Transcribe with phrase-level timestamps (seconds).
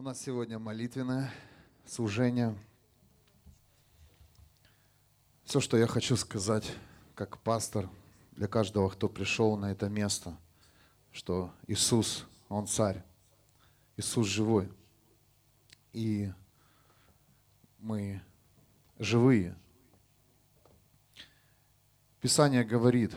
[0.00, 1.30] У нас сегодня молитвенное
[1.84, 2.56] служение.
[5.44, 6.72] Все, что я хочу сказать,
[7.14, 7.86] как пастор,
[8.32, 10.34] для каждого, кто пришел на это место,
[11.12, 13.04] что Иисус, Он царь,
[13.98, 14.72] Иисус живой.
[15.92, 16.32] И
[17.78, 18.22] мы
[18.98, 19.54] живые.
[22.22, 23.14] Писание говорит,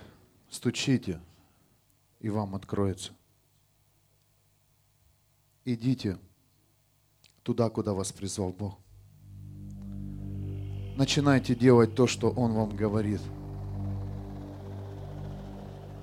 [0.50, 1.22] стучите,
[2.20, 3.14] и вам откроется.
[5.64, 6.20] Идите
[7.44, 8.78] туда, куда вас призвал Бог.
[10.96, 13.22] Начинайте делать то, что Он вам говорит.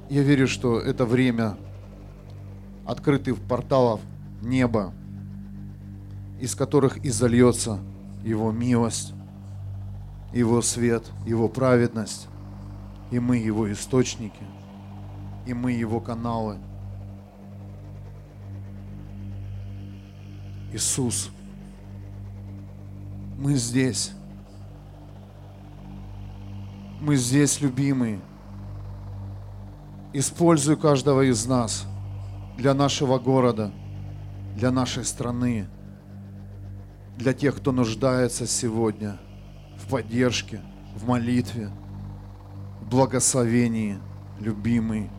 [0.09, 1.57] Я верю, что это время
[2.87, 4.01] открытых порталов
[4.43, 4.93] неба,
[6.41, 7.79] из которых изольется
[8.25, 9.13] Его милость,
[10.33, 12.27] Его свет, Его праведность,
[13.11, 14.43] и мы Его источники,
[15.47, 16.59] и мы Его каналы–
[20.73, 21.31] Иисус,
[23.41, 24.13] мы здесь.
[27.01, 28.21] Мы здесь, любимые.
[30.13, 31.87] Используй каждого из нас
[32.57, 33.73] для нашего города,
[34.55, 35.67] для нашей страны,
[37.17, 39.19] для тех, кто нуждается сегодня
[39.79, 40.61] в поддержке,
[40.95, 41.71] в молитве,
[42.83, 43.99] в благословении,
[44.39, 45.11] любимый.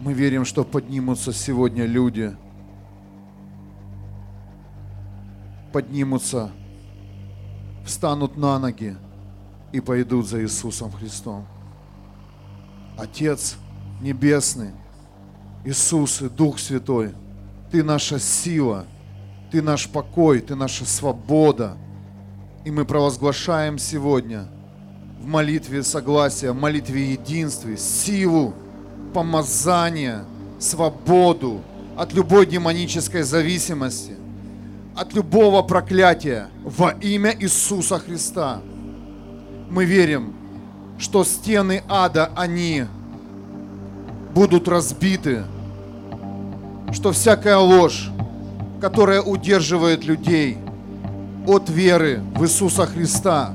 [0.00, 2.36] Мы верим, что поднимутся сегодня люди–
[5.72, 6.50] поднимутся,
[7.90, 8.96] встанут на ноги
[9.72, 11.44] и пойдут за Иисусом Христом.
[12.96, 13.56] Отец
[14.00, 14.70] Небесный,
[15.64, 17.12] Иисус и Дух Святой,
[17.70, 18.86] Ты наша сила,
[19.50, 21.76] Ты наш покой, Ты наша свобода.
[22.64, 24.46] И мы провозглашаем сегодня
[25.20, 28.54] в молитве согласия, в молитве единстве, силу,
[29.12, 30.24] помазание,
[30.58, 31.60] свободу
[31.96, 34.14] от любой демонической зависимости,
[35.00, 38.60] от любого проклятия во имя Иисуса Христа.
[39.70, 40.34] Мы верим,
[40.98, 42.84] что стены ада, они
[44.34, 45.44] будут разбиты,
[46.92, 48.10] что всякая ложь,
[48.82, 50.58] которая удерживает людей
[51.46, 53.54] от веры в Иисуса Христа,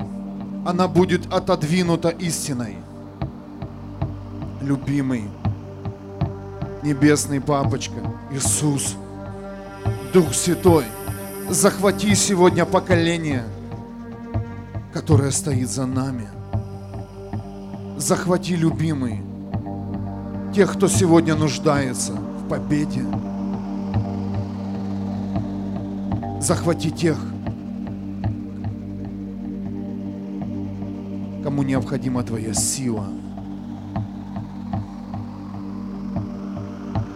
[0.66, 2.78] она будет отодвинута истиной.
[4.62, 5.26] Любимый,
[6.82, 8.02] Небесный Папочка,
[8.32, 8.96] Иисус,
[10.12, 10.86] Дух Святой–
[11.50, 13.44] захвати сегодня поколение,
[14.94, 16.28] которое стоит за нами.
[17.98, 19.22] Захвати, любимый,
[20.54, 23.06] тех, кто сегодня нуждается в победе.
[26.42, 27.18] Захвати тех,
[31.44, 33.06] кому необходима Твоя сила.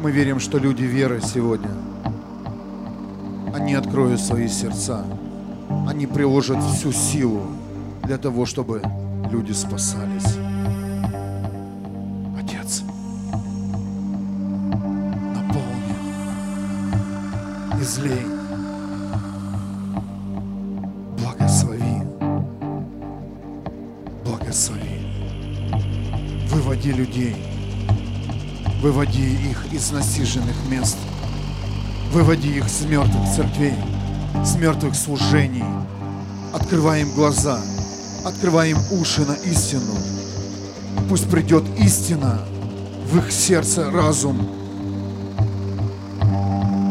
[0.01, 1.69] Мы верим, что люди веры сегодня–
[3.59, 5.03] они откроют свои сердца,
[5.85, 7.41] они приложат всю силу
[8.03, 8.81] для того, чтобы
[9.29, 10.37] люди спасались.
[12.39, 12.83] Отец,
[15.35, 15.93] наполни,
[17.81, 18.25] излей,
[21.17, 22.03] благослови,
[24.23, 25.01] благослови,
[26.47, 27.35] выводи людей,
[28.81, 30.97] выводи их из насиженных мест–
[32.11, 33.75] Выводи их с мертвых церквей,
[34.43, 35.63] с мертвых служений.
[36.51, 37.59] Открывай им глаза,
[38.25, 39.93] открывай им уши на истину.
[41.07, 42.39] Пусть придет истина
[43.11, 44.49] в их сердце, разум.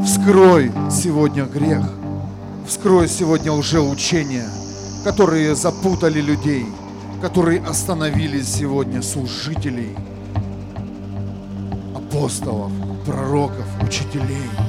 [0.06, 1.82] Вскрой сегодня грех,
[2.64, 4.48] вскрой сегодня лжеучения,
[5.02, 6.64] которые запутали людей,
[7.20, 9.96] которые остановили сегодня служителей,
[11.96, 12.70] апостолов,
[13.04, 14.48] пророков, учителей–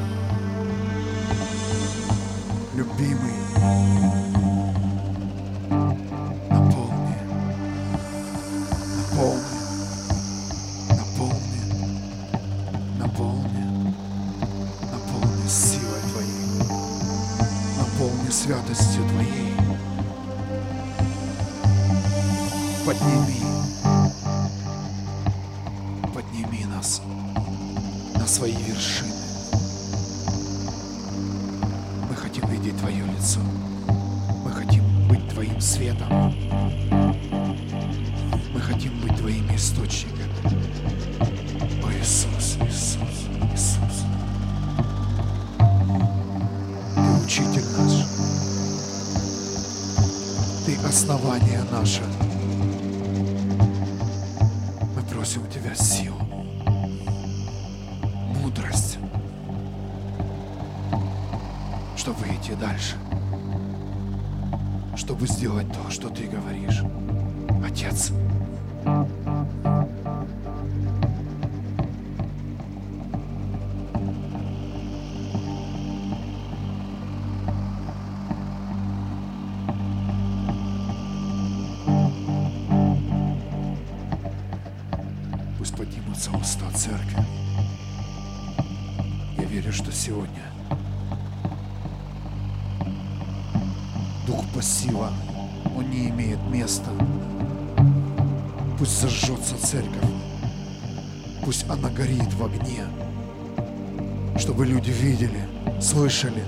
[106.20, 106.44] слышали.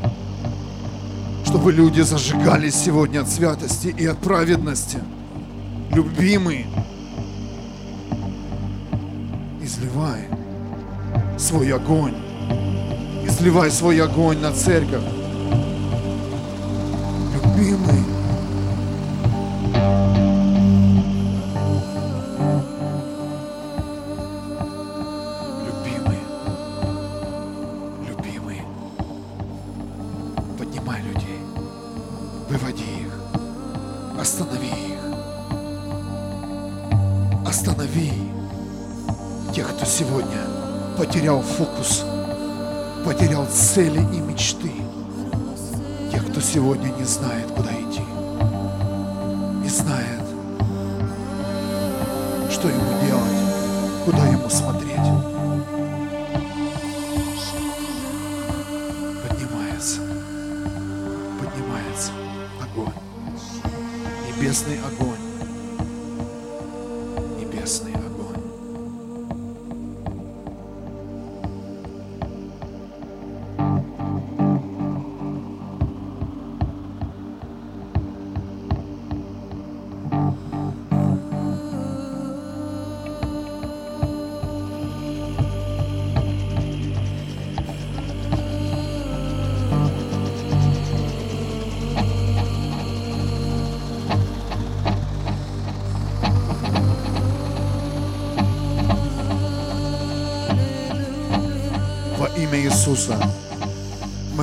[1.46, 5.00] Чтобы люди зажигались сегодня от святости и от праведности.
[5.92, 6.66] Любимый,
[9.62, 10.28] изливай
[11.38, 12.16] свой огонь.
[13.26, 15.21] Изливай свой огонь на церковь.
[41.62, 42.04] Фокус,
[43.06, 44.72] потерял цели и мечты,
[46.12, 47.91] тех, кто сегодня не знает, куда идти,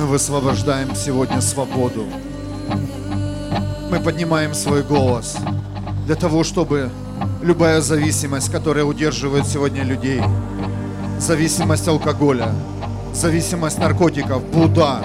[0.09, 2.03] высвобождаем сегодня свободу.
[3.91, 5.37] Мы поднимаем свой голос
[6.07, 6.89] для того, чтобы
[7.43, 10.19] любая зависимость, которая удерживает сегодня людей,
[11.19, 12.51] зависимость алкоголя,
[13.13, 15.03] зависимость наркотиков, блуда,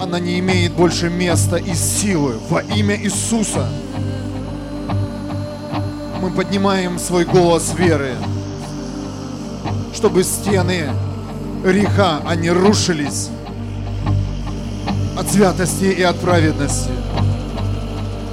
[0.00, 3.68] она не имеет больше места и силы во имя Иисуса.
[6.22, 8.14] Мы поднимаем свой голос веры,
[9.92, 10.88] чтобы стены
[11.62, 13.28] греха, они рушились
[15.18, 16.90] от святости и от праведности.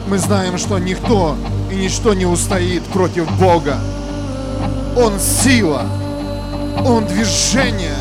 [0.08, 1.36] Мы знаем, что никто
[1.72, 3.78] и ничто не устоит против Бога.
[4.96, 5.84] Он сила,
[6.86, 7.98] Он движение,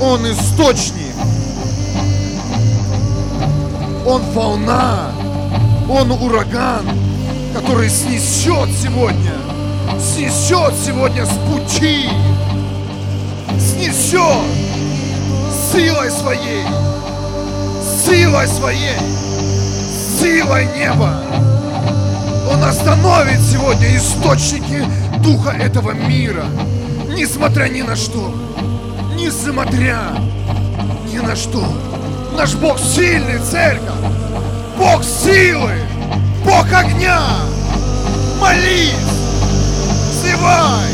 [0.00, 1.14] Он источник,
[4.06, 5.10] Он волна,
[5.90, 6.86] Он ураган,
[7.54, 9.34] который снесет сегодня,
[10.00, 12.08] снесет сегодня с пути,
[13.82, 14.44] снесет
[15.72, 16.64] силой своей,
[18.04, 18.98] силой своей,
[20.20, 21.20] силой неба.
[22.50, 24.84] Он остановит сегодня источники
[25.18, 26.44] духа этого мира,
[27.08, 28.32] несмотря ни на что,
[29.16, 29.98] несмотря
[31.12, 31.66] ни на что.
[32.36, 33.88] Наш Бог сильный, церковь,
[34.78, 35.72] Бог силы,
[36.44, 37.20] Бог огня.
[38.40, 38.94] Молись,
[40.10, 40.90] взывай,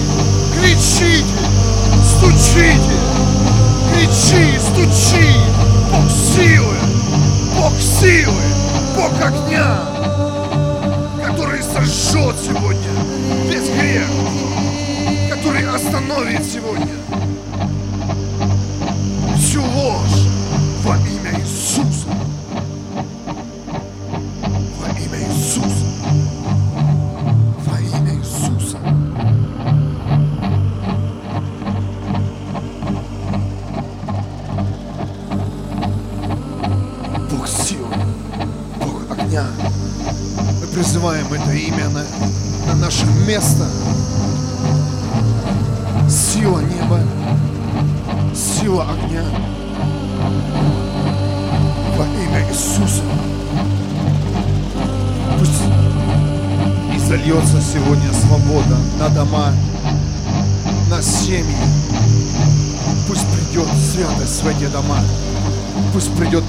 [0.54, 1.47] кричите,
[2.28, 2.96] стучите,
[3.92, 5.28] кричи, стучи.
[5.90, 6.76] Бог силы,
[7.56, 8.42] Бог силы,
[8.94, 9.80] Бог огня,
[11.24, 12.90] который сожжет сегодня
[13.46, 14.08] весь грех,
[15.30, 16.87] который остановит сегодня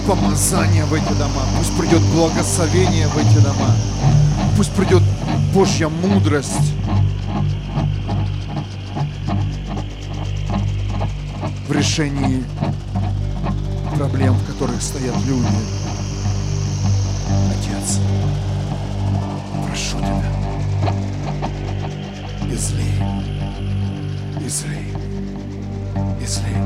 [0.09, 3.75] помазание в эти дома, пусть придет благословение в эти дома,
[4.57, 5.03] пусть придет
[5.53, 6.73] Божья мудрость.
[11.67, 12.43] в решении
[13.95, 15.47] проблем, в которых стоят люди.
[17.51, 17.99] Отец,
[19.67, 20.31] прошу Тебя,
[22.51, 23.03] излей,
[24.43, 24.91] излей,
[26.19, 26.57] излей,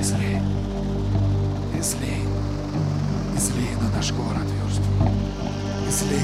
[0.00, 0.59] излей,
[1.80, 2.22] излей,
[3.34, 4.82] излей на наш город Верст.
[5.88, 6.20] Излей,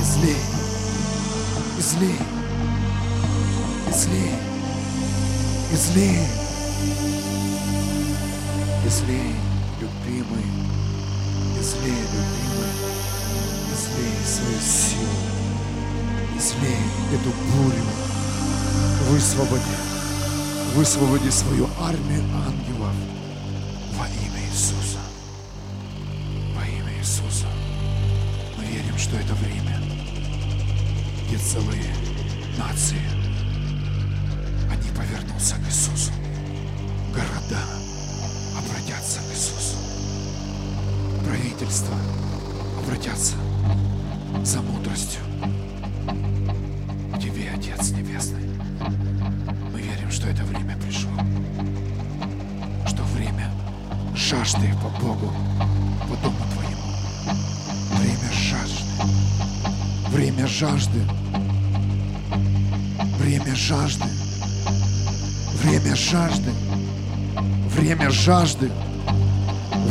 [0.00, 0.36] излей,
[1.78, 2.18] излей,
[3.90, 4.32] излей,
[5.72, 6.18] излей,
[8.86, 9.34] излей,
[9.78, 10.46] любимый,
[11.60, 12.72] излей, любимый,
[13.74, 15.18] излей свою силу,
[16.38, 16.80] излей
[17.12, 17.84] эту бурю,
[19.10, 19.76] высвободи,
[20.74, 23.17] высвободи свою армию ангелов
[29.08, 29.74] что это время,
[31.26, 31.82] где целые
[32.58, 33.00] нации,
[34.70, 36.12] они повернутся к Иисусу.
[37.14, 37.58] Города
[38.58, 39.78] обратятся к Иисусу.
[41.24, 41.96] Правительства
[42.82, 43.36] обратятся
[44.44, 45.27] за мудростью
[60.58, 61.00] жажды.
[63.20, 64.08] Время жажды.
[65.62, 66.50] Время жажды.
[67.76, 68.68] Время жажды.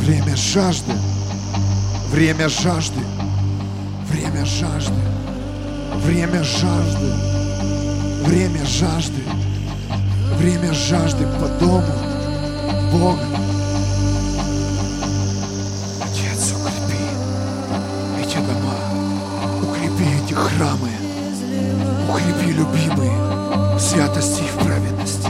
[0.02, 0.94] Время жажды.
[2.12, 3.00] Время жажды.
[4.12, 5.02] Время жажды.
[6.04, 7.14] Время жажды.
[8.26, 9.24] Время жажды.
[10.38, 11.94] Время жажды по дому
[12.92, 13.37] Бога.
[20.38, 20.90] Храмы.
[22.10, 25.27] Укрепи, любимые, святости и в праведности.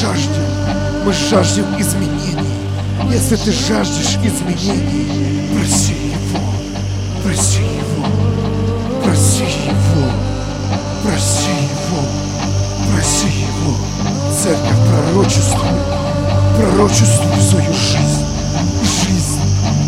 [0.00, 0.42] Жаждем.
[1.04, 2.54] Мы жаждем изменений.
[3.10, 6.40] Если ты жаждешь изменений, проси Его.
[7.22, 8.06] Проси Его.
[9.04, 10.10] Проси Его.
[11.02, 12.02] Проси Его.
[12.92, 13.76] Проси Его.
[14.42, 15.84] Церковь пророчествует.
[16.56, 18.24] Пророчествуй свою жизнь.
[18.82, 19.40] Жизнь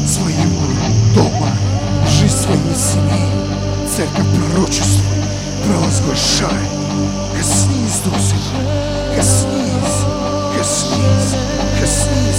[0.06, 0.66] своего
[1.14, 1.50] дома.
[2.08, 3.26] Жизнь своей семьи.
[3.96, 5.04] Церковь пророчествуй.
[5.64, 6.76] Провозглашай.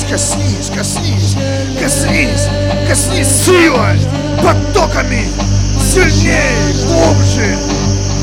[0.10, 0.70] Коснись.
[0.76, 1.36] Коснись.
[1.82, 2.48] Коснись.
[2.88, 3.46] Коснись.
[3.46, 4.00] Силой.
[4.42, 5.24] Потоками.
[5.94, 6.74] Сильнее.
[6.86, 7.58] Глубже.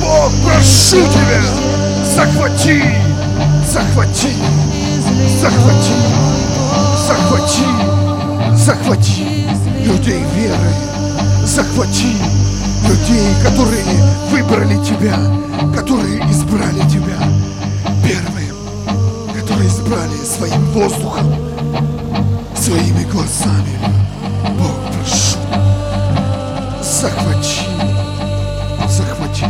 [0.00, 1.42] Бог, прошу тебя.
[2.04, 2.82] Захвати.
[3.72, 4.28] Захвати.
[5.40, 5.94] Захвати.
[7.06, 7.64] Захвати.
[8.56, 9.26] Захвати
[9.86, 10.72] людей веры.
[11.44, 12.08] Захвати
[12.88, 13.84] людей, которые
[14.30, 15.16] выбрали тебя,
[15.74, 17.18] которые избрали тебя
[18.02, 18.43] первым,
[19.44, 21.34] которые избрали своим воздухом,
[22.56, 23.78] своими глазами.
[24.58, 25.36] Бог, прошу,
[26.82, 27.48] захвати,
[28.88, 29.46] захвати,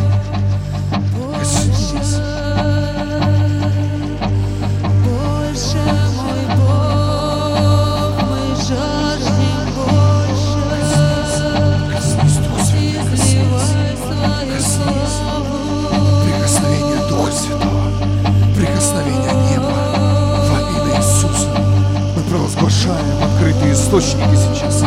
[23.98, 24.82] источники сейчас,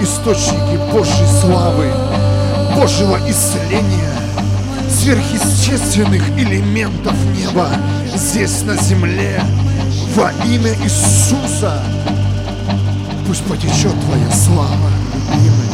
[0.00, 1.92] источники Божьей славы,
[2.74, 4.12] Божьего исцеления,
[4.90, 7.68] сверхъестественных элементов неба
[8.16, 9.40] здесь на земле.
[10.16, 11.80] Во имя Иисуса.
[13.28, 14.90] Пусть потечет Твоя слава,
[15.30, 15.68] любимый,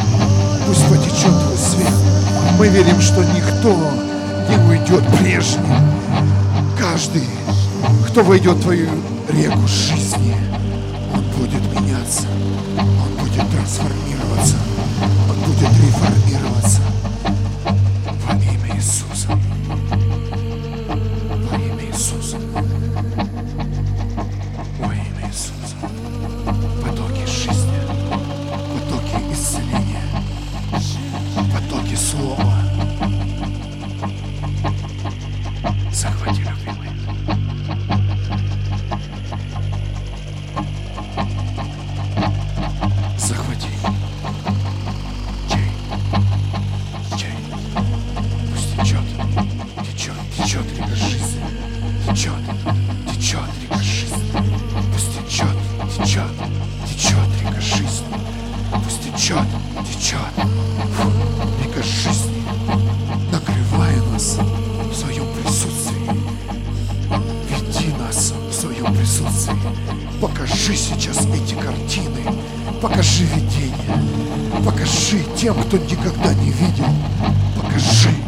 [0.67, 1.93] пусть потечет Твой свет,
[2.59, 3.75] Мы верим, что никто
[4.47, 5.75] не уйдет прежним.
[6.77, 7.23] Каждый,
[8.07, 8.89] кто войдет в твою
[9.29, 10.35] реку жизни,
[11.13, 12.27] он будет меняться,
[13.55, 14.55] трансформироваться,
[15.29, 16.84] он будет реформироваться.
[70.65, 72.25] Покажи сейчас эти картины.
[72.81, 74.65] Покажи видение.
[74.65, 76.87] Покажи тем, кто никогда не видел.
[77.55, 78.24] Покажи.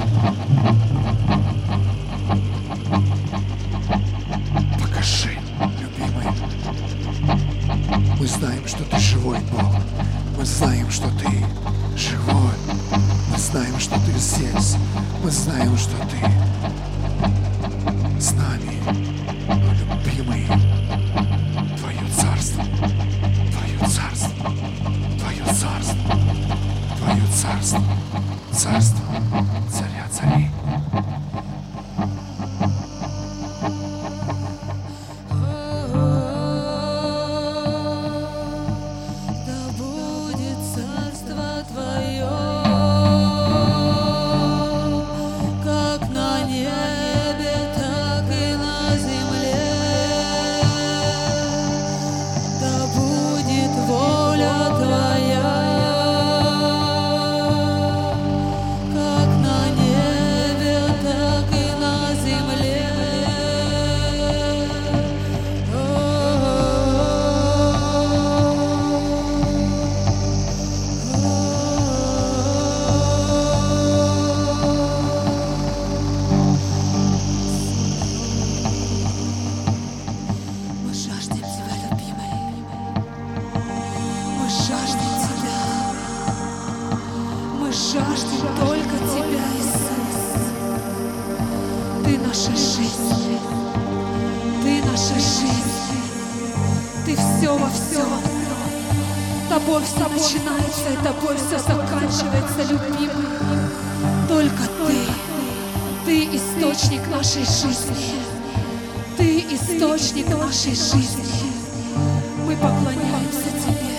[107.09, 108.15] Нашей жизни.
[109.17, 111.25] Ты источник нашей жизни.
[112.45, 113.97] Мы поклоняемся Тебе.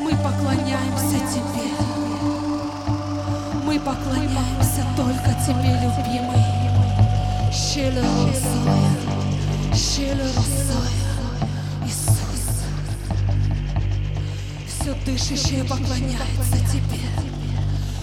[0.00, 1.70] Мы поклоняемся Тебе.
[3.64, 6.44] Мы поклоняемся только Тебе, любимый.
[7.52, 11.10] Щеле росоя, щеле росоя,
[11.86, 12.64] Иисус.
[14.66, 17.00] Все дышащее поклоняется Тебе.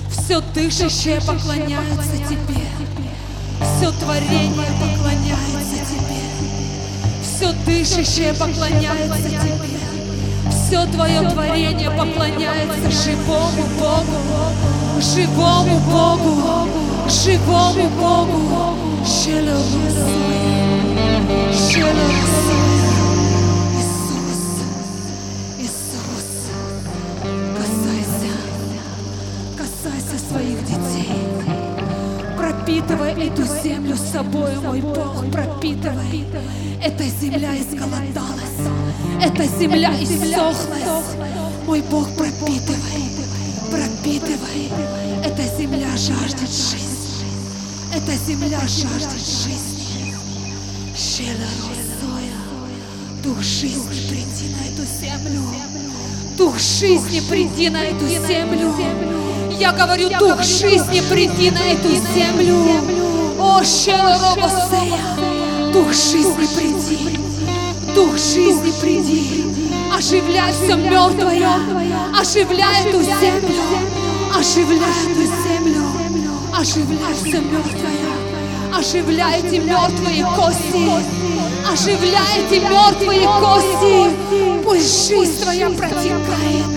[0.09, 2.66] Все дышащее поклоняется Тебе.
[3.77, 6.23] Все творение поклоняется Тебе.
[7.21, 9.77] Все дышащее поклоняется Тебе.
[10.49, 14.17] Все Твое творение поклоняется живому Богу,
[14.99, 16.67] живому Богу,
[17.07, 18.77] живому Богу.
[19.05, 20.57] Щелорусуя,
[21.53, 22.17] щелорусуя.
[22.17, 22.66] Иисус,
[33.19, 36.25] эту землю собой, мой Бог, пропитывай.
[36.83, 38.59] Эта земля изголодалась,
[39.21, 41.15] эта земля иссохлась.
[41.65, 43.11] Мой Бог, пропитывай,
[43.71, 44.71] пропитывай.
[45.23, 46.87] Эта земля жаждет жизни.
[47.93, 50.15] Эта земля жаждет жизни.
[50.95, 52.37] Щела росоя.
[53.23, 55.41] Дух жизни, приди на эту землю.
[56.37, 58.73] Дух жизни, приди на эту землю.
[59.59, 62.63] Я говорю, Дух жизни, приди на эту землю.
[63.39, 64.99] О, Шелоробосея,
[65.73, 67.19] Дух жизни, приди.
[67.95, 69.45] Дух жизни, приди.
[69.95, 71.49] Оживляй все мертвое.
[72.19, 73.55] Оживляй эту землю.
[74.37, 75.81] Оживляй эту землю.
[76.55, 78.77] Оживляй все мертвое.
[78.77, 80.87] Оживляйте мертвые кости.
[81.67, 84.63] Оживляйте мертвые кости.
[84.63, 86.76] Пусть жизнь твоя протекает.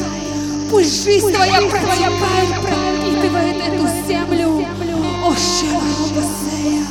[0.70, 4.64] Пусть жизнь твоя протекает, пропитывает эту землю.
[5.24, 6.86] О, Шелоробосея,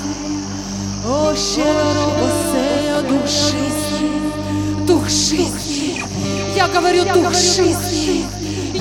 [1.08, 6.04] о, Шелоробосея, дух жизни, дух жизни.
[6.58, 8.26] Я говорю, дух жизни,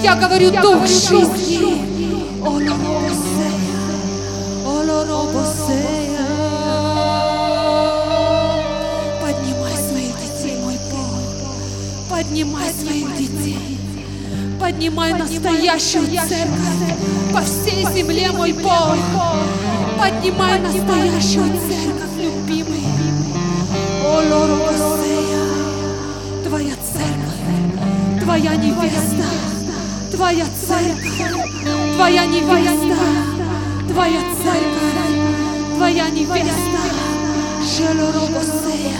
[0.02, 1.80] я говорю, дух жизни.
[2.44, 3.52] О, Лоробосея,
[4.66, 6.26] о, Лоробосея.
[9.22, 13.17] Поднимай своих детей, мой Бог, поднимай своих
[14.68, 18.98] Поднимай настоящую церковь по всей земле, мой Бог.
[19.98, 22.84] Поднимай настоящую церковь, любимый.
[24.04, 25.42] О, Лоросея,
[26.44, 29.24] Твоя церковь, Твоя невеста,
[30.12, 31.32] Твоя церковь,
[31.96, 32.98] Твоя невеста,
[33.88, 36.80] Твоя церковь, Твоя невеста.
[37.64, 38.98] Шелоробосея,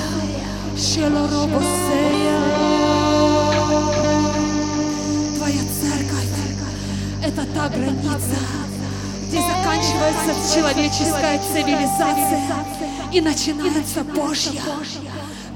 [0.79, 2.09] Шелоробосея.
[7.59, 8.37] Та граница,
[9.27, 12.41] где заканчивается человеческая цивилизация
[13.13, 14.63] и начинается Божья.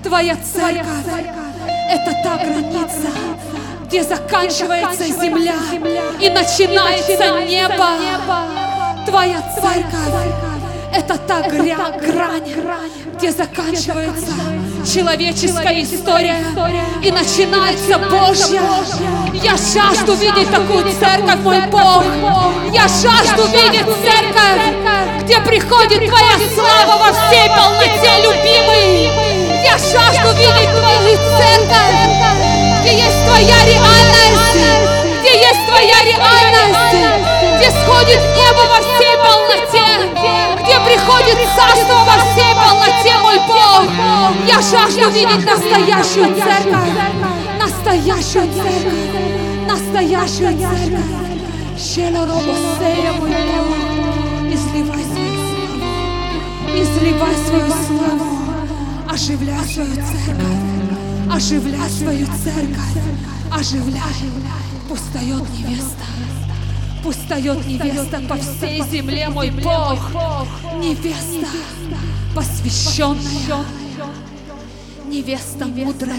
[0.03, 1.07] Твоя церковь–
[1.88, 3.09] это та граница,
[3.87, 5.55] где заканчивается земля
[6.21, 7.91] и начинается небо.
[9.07, 10.35] Твоя церковь–
[10.95, 12.53] это та гря- грань,
[13.17, 14.27] где заканчивается
[14.93, 16.45] человеческая история
[17.03, 18.63] и начинается Божья.
[19.33, 22.05] Я жажду видеть такую церковь, мой Бог.
[22.73, 29.11] Я жажду видеть церковь, где приходит Твоя слава во всей полноте, любимый.
[29.65, 36.97] Я жажду видеть Твою церковь, где есть Твоя реальность, где есть Твоя реальность,
[37.57, 43.85] где сходит небо во всей полноте, где приходит царство во всей полноте, мой Бог.
[44.46, 46.92] Я жажду видеть настоящую церковь,
[47.59, 49.03] настоящую церковь,
[49.66, 51.11] настоящую церковь.
[51.79, 53.77] Шелоробосея, мой Бог,
[54.53, 55.83] изливай свою славу,
[56.75, 58.31] изливай свою славу,
[59.11, 60.61] оживляй свою церковь,
[61.35, 63.03] оживляй свою церковь,
[63.51, 64.03] оживляй.
[64.88, 66.05] Пустает невеста,
[67.03, 69.99] пустает невеста по всей земле, мой Бог,
[70.77, 71.49] невеста
[72.35, 73.65] посвященная,
[75.07, 76.19] невеста мудрая,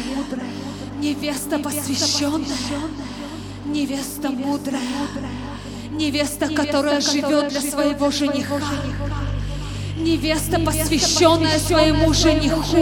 [0.99, 2.45] невеста посвященная,
[3.65, 4.79] невеста мудрая,
[5.91, 8.59] невеста, которая живет для своего жениха,
[9.97, 12.77] невеста, посвященная своему жениху,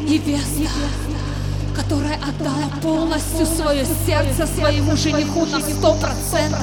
[0.00, 0.70] невеста,
[1.74, 6.60] которая отдала полностью свое сердце своему жениху на сто процентов.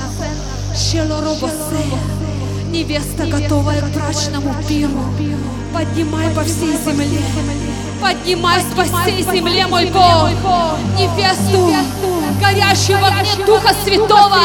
[2.71, 5.03] Невеста, готовая к брачному пиру,
[5.73, 7.21] поднимай по всей земле,
[7.99, 10.29] поднимай по всей земле, мой Бог,
[10.97, 11.73] невесту,
[12.39, 14.37] горящую в огне Духа Святого,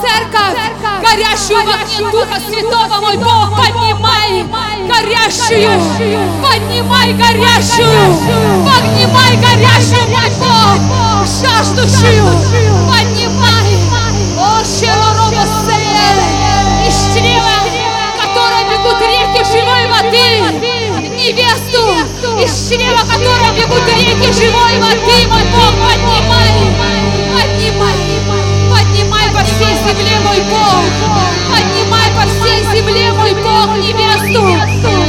[0.00, 0.58] церковь,
[1.02, 4.44] горящую в огне Духа Святого, мой Бог, поднимай
[4.88, 5.70] горящую,
[6.40, 8.16] поднимай горящую,
[9.30, 10.06] поднимай горящую,
[10.38, 12.26] Бог, жаждущую,
[12.88, 13.70] поднимай,
[16.86, 17.56] из чрева,
[18.20, 20.28] которой бегут реки живой воды,
[21.16, 21.82] невесту,
[22.42, 26.54] из чрева которой бегут реки живой воды, мой Бог, поднимай,
[27.32, 28.00] поднимай,
[28.70, 30.84] поднимай по всей земле, мой Бог,
[31.50, 34.42] поднимай по всей земле, мой Бог, невесту,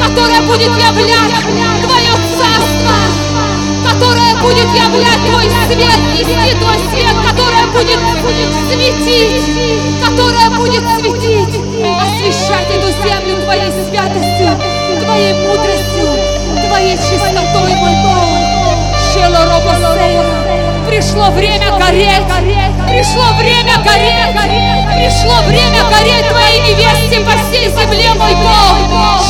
[0.06, 1.42] которая будет являть
[1.82, 2.81] Твое царство,
[4.42, 8.00] будет являть Твой свет, нести Твой свет, которая будет
[8.70, 9.44] светить,
[10.04, 11.56] которая будет светить,
[12.02, 14.58] освещать эту землю Твоей святостью,
[15.04, 16.10] Твоей мудростью,
[16.68, 18.22] Твоей чистотой, мой Бог.
[20.88, 22.26] Пришло время гореть,
[22.90, 24.36] пришло время гореть,
[24.98, 29.22] пришло время гореть Твоей невесте по всей земле, мой Бог.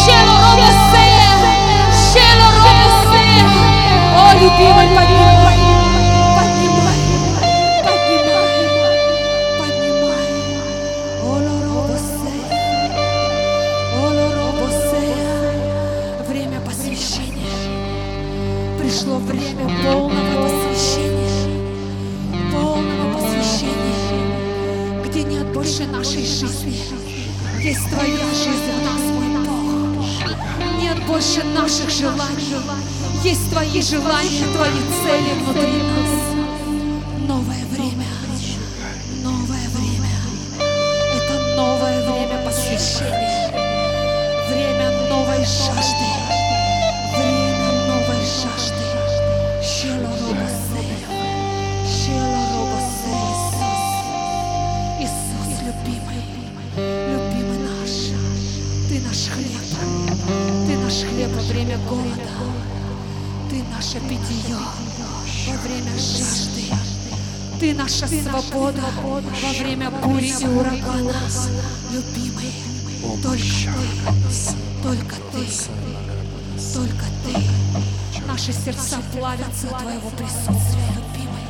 [68.71, 71.13] Свобода во время бури и урагана.
[71.91, 72.53] Любимый,
[73.21, 75.47] только ты, только ты,
[76.73, 78.21] только ты.
[78.27, 81.47] Наши сердца плавятся от Твоего присутствия, любимый.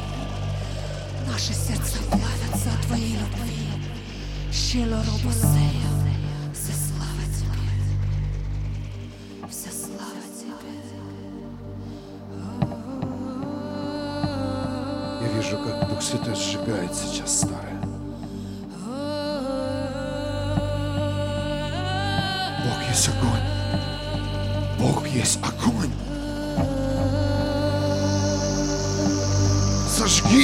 [1.28, 3.68] Наши сердца плавятся от Твоей любви.
[4.52, 6.01] Щело робосея.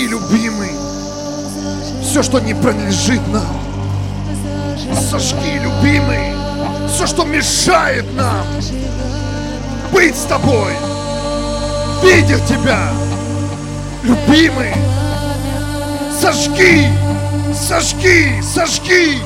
[0.08, 0.72] Любимый,
[2.02, 3.60] все, что не принадлежит нам.
[5.10, 6.34] Сожги, любимый,
[6.88, 8.46] все, что мешает нам
[9.92, 10.74] быть с тобой,
[12.02, 12.90] видеть тебя,
[14.04, 14.74] любимый.
[16.22, 16.88] Сожги,
[17.54, 19.22] сожги, сожги.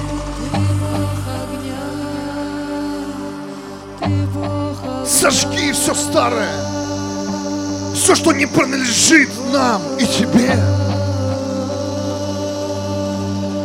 [5.06, 6.50] Сожги все старое,
[8.02, 10.58] все, что не принадлежит нам и тебе.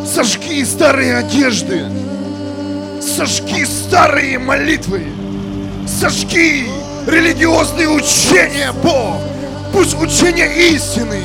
[0.07, 1.87] Сожги старые одежды,
[3.01, 5.05] сожги старые молитвы,
[5.89, 6.67] сожги
[7.07, 9.23] религиозные учения, Бог.
[9.73, 11.23] Пусть учение истины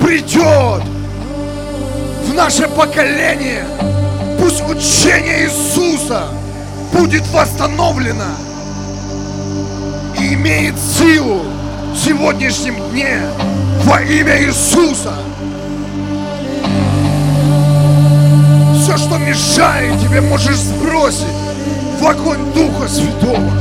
[0.00, 0.82] придет
[2.24, 3.66] в наше поколение.
[4.38, 6.28] Пусть учение Иисуса
[6.92, 8.36] будет восстановлено
[10.20, 11.53] и имеет силу
[11.94, 13.20] в сегодняшнем дне
[13.84, 15.14] во имя Иисуса.
[18.74, 21.24] Все, что мешает тебе, можешь сбросить
[22.00, 23.52] в огонь Духа Святого.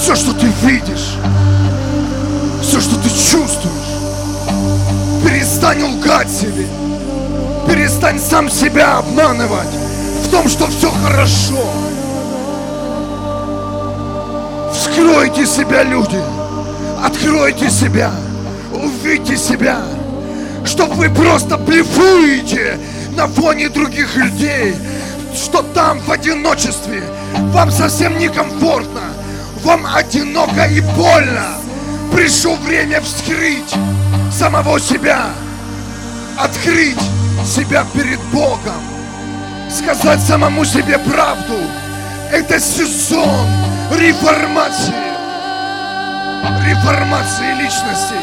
[0.00, 1.16] Все, что ты видишь,
[2.62, 3.94] все, что ты чувствуешь,
[5.22, 6.66] перестань лгать себе.
[7.68, 9.68] Перестань сам себя обманывать
[10.24, 11.64] в том, что все хорошо.
[14.94, 16.20] Вскройте себя, люди.
[17.02, 18.12] Откройте себя.
[18.72, 19.80] Увидьте себя.
[20.64, 22.78] Что вы просто блефуете
[23.16, 24.76] на фоне других людей.
[25.34, 27.02] Что там в одиночестве
[27.52, 29.00] вам совсем некомфортно.
[29.64, 31.56] Вам одиноко и больно.
[32.12, 33.74] Пришло время вскрыть
[34.32, 35.24] самого себя.
[36.38, 37.00] Открыть
[37.44, 38.80] себя перед Богом.
[39.68, 41.58] Сказать самому себе правду.
[42.30, 44.94] Это сезон реформации.
[46.66, 48.14] Реформации личности.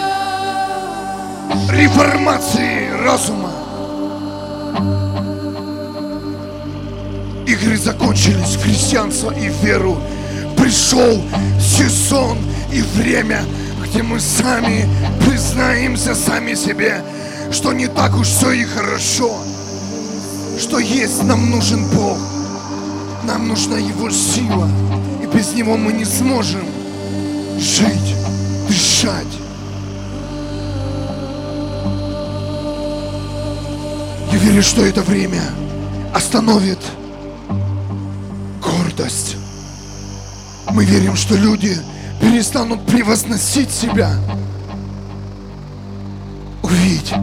[1.69, 3.51] Реформации разума.
[7.45, 9.97] Игры закончились, христианство и веру.
[10.57, 11.21] Пришел
[11.59, 12.37] сезон
[12.71, 13.43] и время,
[13.83, 14.87] где мы сами
[15.25, 17.03] признаемся сами себе,
[17.51, 19.31] что не так уж все и хорошо,
[20.59, 22.17] что есть нам нужен Бог,
[23.23, 24.69] нам нужна Его сила,
[25.33, 26.65] без Него мы не сможем
[27.59, 28.15] жить,
[28.67, 29.25] дышать.
[34.31, 35.41] Я верю, что это время
[36.13, 36.79] остановит
[38.61, 39.35] гордость.
[40.71, 41.77] Мы верим, что люди
[42.21, 44.11] перестанут превозносить себя.
[46.61, 47.13] Увидеть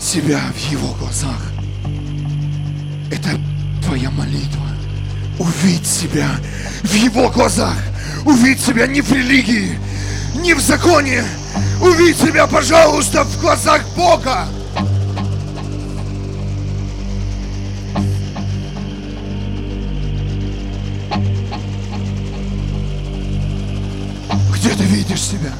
[0.00, 1.52] себя в Его глазах.
[3.10, 3.30] Это
[3.84, 4.65] твоя молитва.
[5.38, 6.28] Увидеть себя
[6.82, 7.76] в Его глазах.
[8.24, 9.78] Увидеть себя не в религии,
[10.36, 11.24] не в законе.
[11.80, 14.48] Увидеть себя, пожалуйста, в глазах Бога.
[24.54, 25.52] Где ты видишь себя?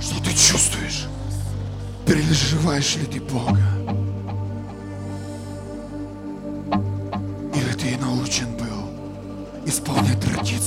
[0.00, 1.06] Что ты чувствуешь?
[2.04, 3.71] Переживаешь ли ты Бога?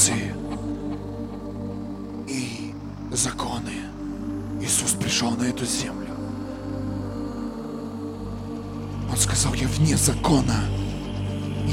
[0.05, 0.33] Традиции
[2.27, 2.73] и
[3.11, 3.73] законы?
[4.61, 6.07] Иисус пришел на эту землю.
[9.09, 10.65] Он сказал, я вне закона,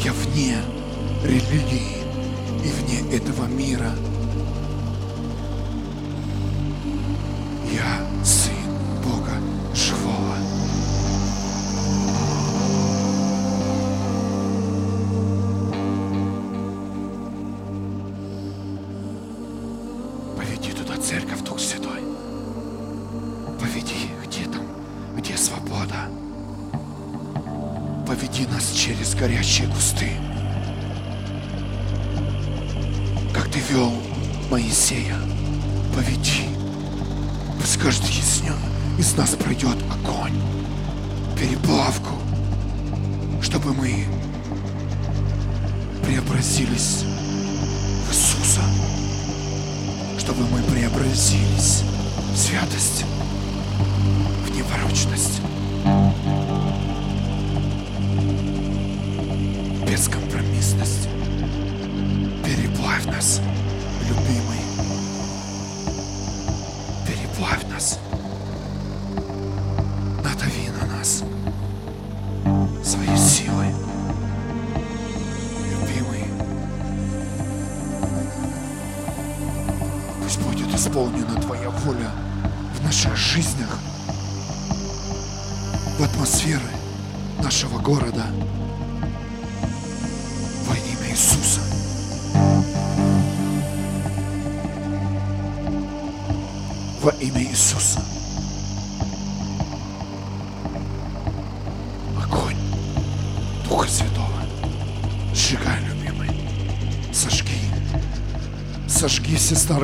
[0.05, 0.57] я вне
[1.25, 2.02] религии
[29.83, 30.11] кусты.
[33.35, 33.93] Как ты вел
[34.49, 35.17] Моисея,
[35.95, 36.45] поведи.
[37.61, 38.55] Пусть каждый из, нё-
[38.99, 40.41] из нас пройдет огонь,
[41.37, 42.15] переплавку,
[43.43, 44.07] чтобы мы
[46.07, 47.03] преобразились
[48.07, 48.63] в Иисуса,
[50.19, 51.83] чтобы мы преобразились
[52.33, 53.05] в святость,
[54.47, 55.41] в непорочность,
[60.73, 61.09] бескомпромиссность.
[62.45, 63.41] Переплавь нас,
[64.09, 64.62] любимый.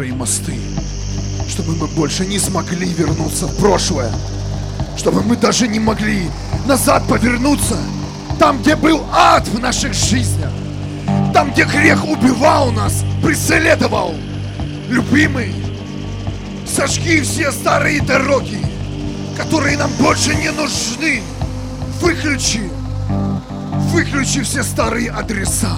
[0.09, 0.55] Старые мосты.
[1.49, 4.11] Чтобы мы больше не смогли вернуться в прошлое.
[4.97, 6.31] Чтобы мы даже не могли
[6.67, 7.77] назад повернуться.
[8.39, 10.51] Там, где был ад в наших жизнях.
[11.33, 14.15] Там, где грех убивал нас, преследовал.
[14.89, 15.55] Любимый,
[16.67, 18.59] сожги все старые дороги,
[19.37, 21.23] которые нам больше не нужны.
[22.01, 22.71] Выключи,
[23.93, 25.77] выключи все старые адреса,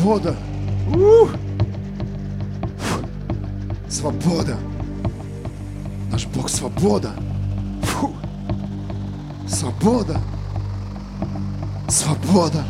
[0.00, 0.34] Свобода.
[0.94, 1.30] Ух!
[2.78, 3.00] Фу.
[3.86, 4.56] Свобода.
[6.10, 7.10] Наш Бог свобода.
[7.82, 8.10] Фу.
[9.46, 10.18] Свобода.
[11.86, 12.64] Свобода.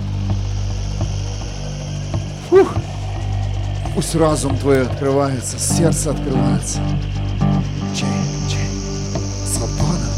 [2.49, 2.75] Фух.
[3.95, 6.81] Пусть разум твой открывается, сердце открывается.
[7.95, 8.09] Чей,
[8.49, 8.67] чей.
[9.47, 10.09] Свобода.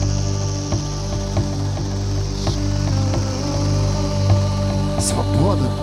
[4.98, 5.81] Свобода.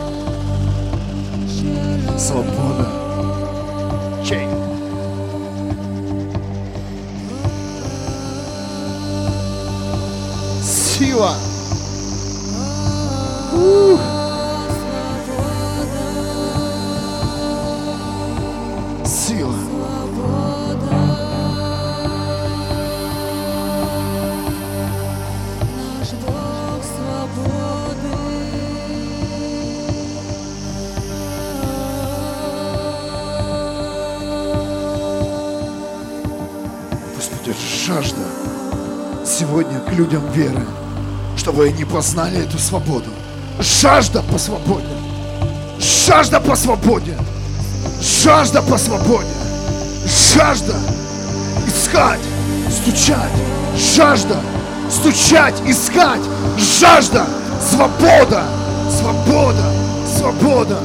[2.19, 2.85] Свобода.
[4.25, 4.45] Чей.
[10.61, 11.33] Сила.
[13.53, 14.08] Ух.
[39.59, 40.65] Сегодня к людям веры,
[41.35, 43.09] чтобы они познали эту свободу.
[43.59, 44.87] Жажда по свободе.
[45.79, 47.17] Жажда по свободе.
[48.01, 49.27] Жажда по свободе.
[50.05, 50.75] Жажда
[51.67, 52.21] искать,
[52.71, 53.33] стучать.
[53.75, 54.37] Жажда
[54.89, 56.21] стучать, искать.
[56.57, 57.25] Жажда,
[57.69, 58.43] свобода,
[58.89, 59.73] свобода,
[60.17, 60.77] свобода.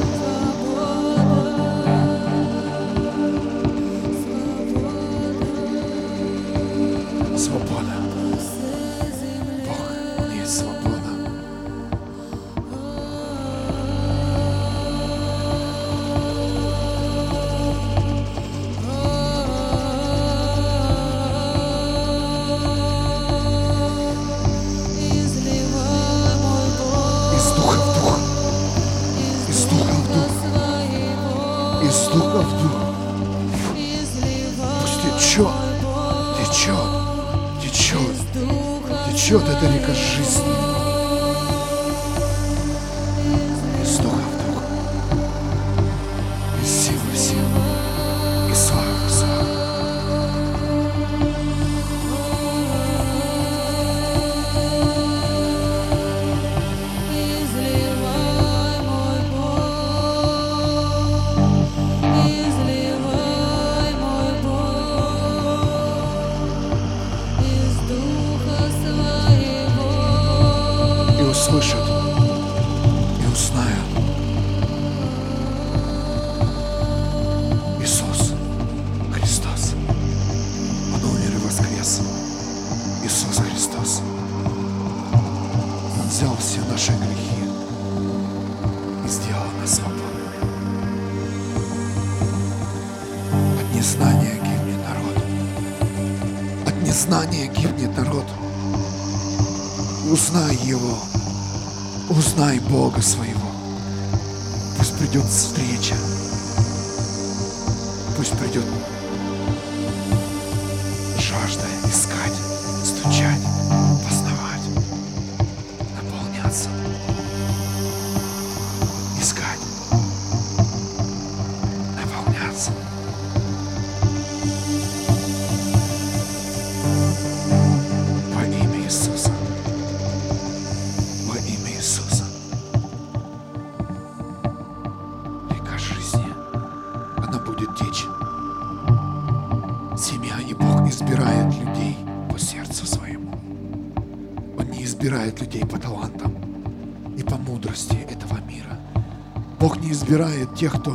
[150.55, 150.93] Тех, кто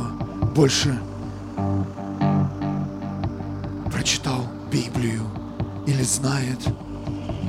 [0.55, 0.97] больше
[3.91, 5.21] прочитал Библию
[5.85, 6.57] или знает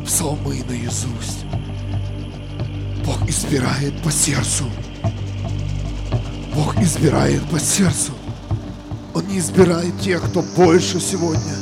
[0.05, 1.47] псалмы наизусть.
[3.07, 4.65] Бог избирает по сердцу.
[6.55, 8.13] Бог избирает по сердцу.
[9.15, 11.55] Он не избирает тех, кто больше сегодня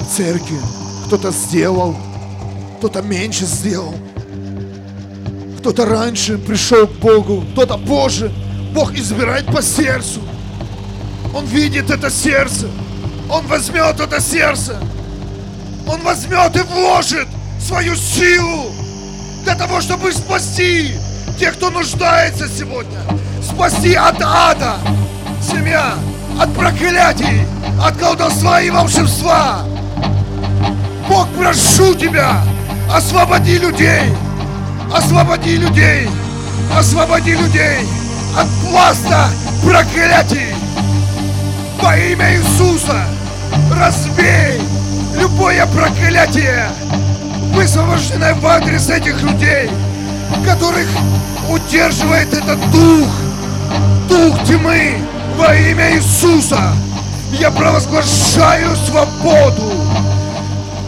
[0.00, 0.58] в церкви.
[1.06, 1.96] Кто-то сделал,
[2.78, 3.94] кто-то меньше сделал.
[5.60, 8.30] Кто-то раньше пришел к Богу, кто-то позже.
[8.72, 10.20] Бог избирает по сердцу.
[11.34, 12.68] Он видит это сердце.
[13.30, 14.76] Он возьмет это сердце.
[15.86, 17.28] Он возьмет и вложит
[17.60, 18.70] свою силу
[19.44, 20.94] для того, чтобы спасти
[21.38, 22.98] тех, кто нуждается сегодня.
[23.42, 24.76] Спасти от ада
[25.40, 25.94] семья,
[26.38, 27.46] от проклятий,
[27.82, 29.64] от колдовства и волшебства.
[31.08, 32.42] Бог, прошу тебя,
[32.92, 34.02] освободи людей,
[34.92, 36.08] освободи людей,
[36.76, 37.78] освободи людей
[38.36, 39.28] от пласта
[39.64, 40.54] проклятий.
[41.80, 43.04] Во имя Иисуса
[43.72, 44.60] разбей
[45.18, 46.68] любое проклятие,
[47.54, 49.70] высвобожденное в адрес этих людей,
[50.44, 50.88] которых
[51.48, 53.08] удерживает этот дух,
[54.08, 54.98] дух тьмы
[55.36, 56.74] во имя Иисуса.
[57.32, 59.72] Я провозглашаю свободу,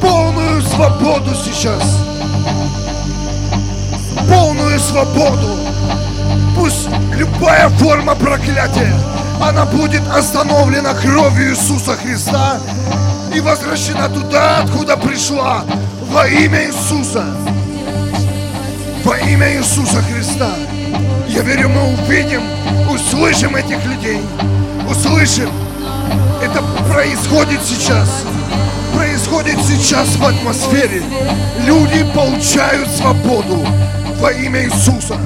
[0.01, 1.99] полную свободу сейчас,
[4.29, 5.70] полную свободу.
[6.61, 8.93] Пусть любая форма проклятия,
[9.41, 12.61] она будет остановлена кровью Иисуса Христа
[13.35, 15.65] и возвращена туда, откуда пришла,
[16.11, 17.25] во имя Иисуса.
[19.05, 20.51] Во имя Иисуса Христа.
[21.29, 22.43] Я верю, мы увидим,
[22.91, 24.21] услышим этих людей.
[24.87, 25.49] Услышим.
[26.43, 28.23] Это происходит сейчас.
[28.95, 31.03] Происходит сейчас в атмосфере.
[31.65, 33.67] Люди получают свободу
[34.19, 35.17] во имя Иисуса.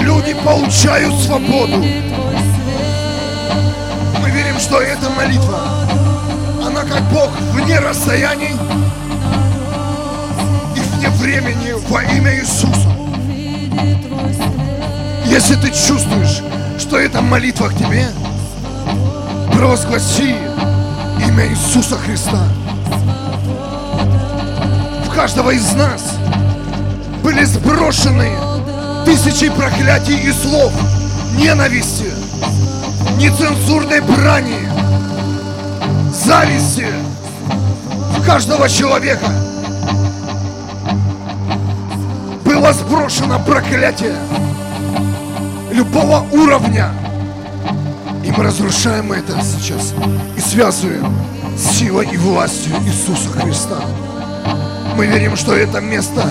[0.00, 1.76] Люди получают свободу.
[4.20, 5.60] Мы верим, что эта молитва,
[6.64, 8.56] она как Бог вне расстояний
[10.74, 12.88] и вне времени во имя Иисуса.
[15.26, 16.42] Если ты чувствуешь,
[16.78, 18.06] что эта молитва к тебе,
[19.52, 20.34] провозгласи
[21.26, 22.48] имя Иисуса Христа.
[25.06, 26.14] В каждого из нас
[27.22, 28.51] были сброшены
[29.04, 30.72] тысячи проклятий и слов,
[31.36, 32.12] ненависти,
[33.16, 34.68] нецензурной брани,
[36.12, 36.86] зависти
[38.16, 39.28] в каждого человека
[42.44, 44.16] было сброшено проклятие
[45.72, 46.90] любого уровня.
[48.24, 49.94] И мы разрушаем это сейчас
[50.36, 51.12] и связываем
[51.56, 53.80] с силой и властью Иисуса Христа.
[54.96, 56.30] Мы верим, что это место,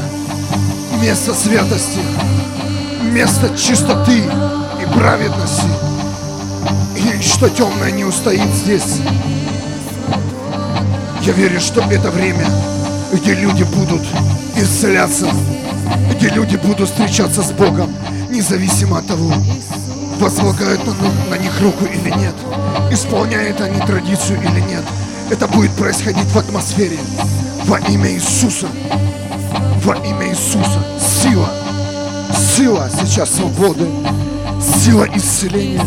[1.01, 1.99] место святости,
[3.12, 5.68] место чистоты и праведности.
[6.95, 8.99] И что темное не устоит здесь.
[11.22, 12.47] Я верю, что это время,
[13.14, 14.01] где люди будут
[14.55, 15.28] исцеляться,
[16.16, 17.93] где люди будут встречаться с Богом,
[18.30, 19.32] независимо от того,
[20.20, 20.93] возлагают на,
[21.30, 22.36] на них руку или нет,
[22.91, 24.84] исполняют они традицию или нет.
[25.30, 26.97] Это будет происходить в атмосфере.
[27.66, 28.68] Во имя Иисуса.
[29.84, 30.84] Во имя Иисуса.
[30.99, 31.61] Сила.
[32.42, 33.88] Сила сейчас свободы.
[34.60, 35.86] Сила исцеления.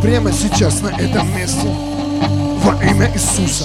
[0.00, 1.66] Прямо сейчас на этом месте.
[2.62, 3.64] Во имя Иисуса.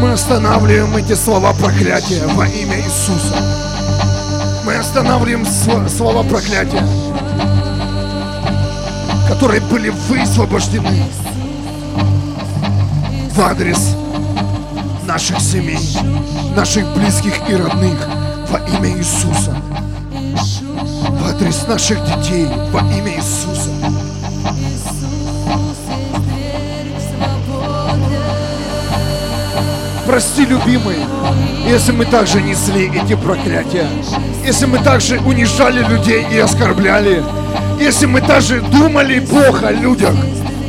[0.00, 3.34] Мы останавливаем эти слова проклятия во имя Иисуса.
[4.64, 5.44] Мы останавливаем
[5.88, 6.86] слова проклятия,
[9.28, 11.02] которые были высвобождены
[13.32, 13.96] в адрес
[15.04, 15.98] наших семей,
[16.54, 18.13] наших близких и родных
[18.54, 19.52] во имя Иисуса.
[21.08, 23.70] В адрес наших детей во имя Иисуса.
[30.06, 30.98] Прости, любимый,
[31.66, 33.88] если мы также несли эти проклятия,
[34.46, 37.24] если мы также унижали людей и оскорбляли,
[37.80, 40.14] если мы также думали плохо о людях,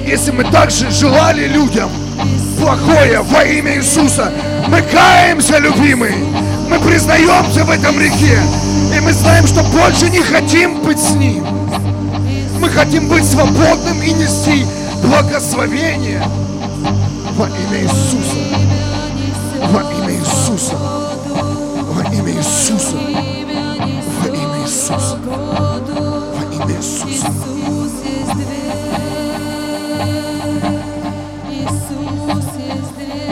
[0.08, 1.92] если мы также желали людям
[2.60, 4.34] плохое во имя Иисуса,
[4.70, 6.16] мы каемся, любимый,
[6.70, 8.40] мы признаемся в этом реке,
[8.96, 11.46] и мы знаем, что больше не хотим быть с Ним.
[12.60, 14.66] Мы хотим быть свободным и нести
[15.04, 16.22] благословение
[17.38, 18.38] во имя Иисуса.
[19.72, 20.76] Во имя Иисуса.
[21.92, 22.96] Во имя Иисуса.
[24.22, 25.20] Во имя Иисуса.
[25.22, 27.28] Во имя Иисуса.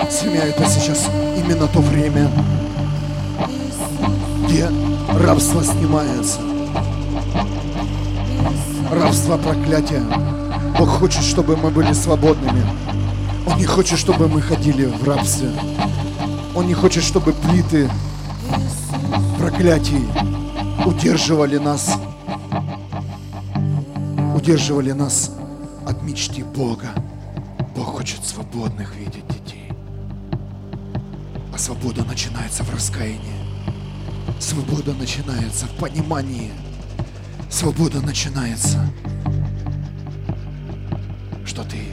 [0.09, 2.29] Семья, это сейчас именно то время,
[4.53, 4.69] где
[5.17, 6.39] рабство снимается.
[8.91, 10.03] Рабство проклятия.
[10.77, 12.63] Бог хочет, чтобы мы были свободными.
[13.47, 15.49] Он не хочет, чтобы мы ходили в рабстве.
[16.55, 17.89] Он не хочет, чтобы плиты
[19.39, 20.05] проклятий
[20.85, 21.97] удерживали нас,
[24.35, 25.31] удерживали нас
[25.87, 26.89] от мечты Бога.
[27.75, 29.71] Бог хочет свободных видеть детей.
[31.51, 33.32] А свобода начинается в раскаянии.
[34.53, 36.51] Свобода начинается в понимании.
[37.49, 38.87] Свобода начинается,
[41.43, 41.87] что ты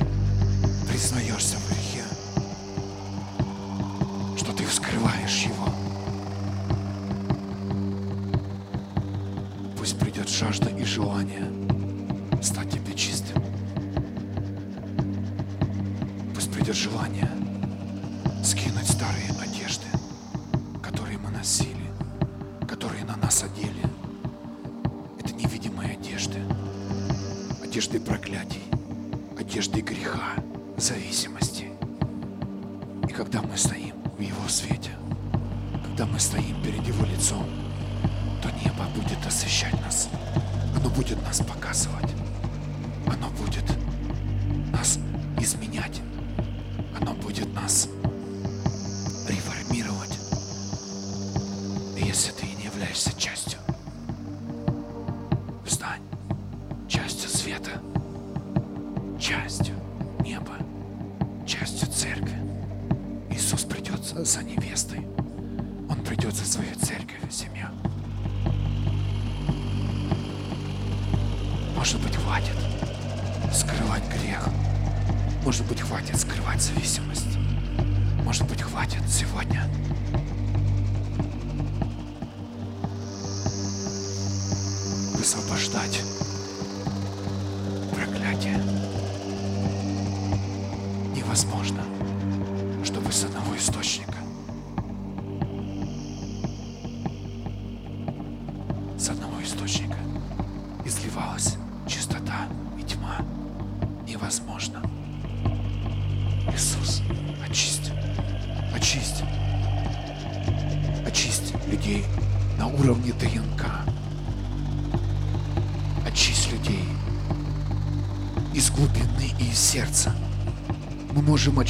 [41.01, 42.09] будет нас показывать.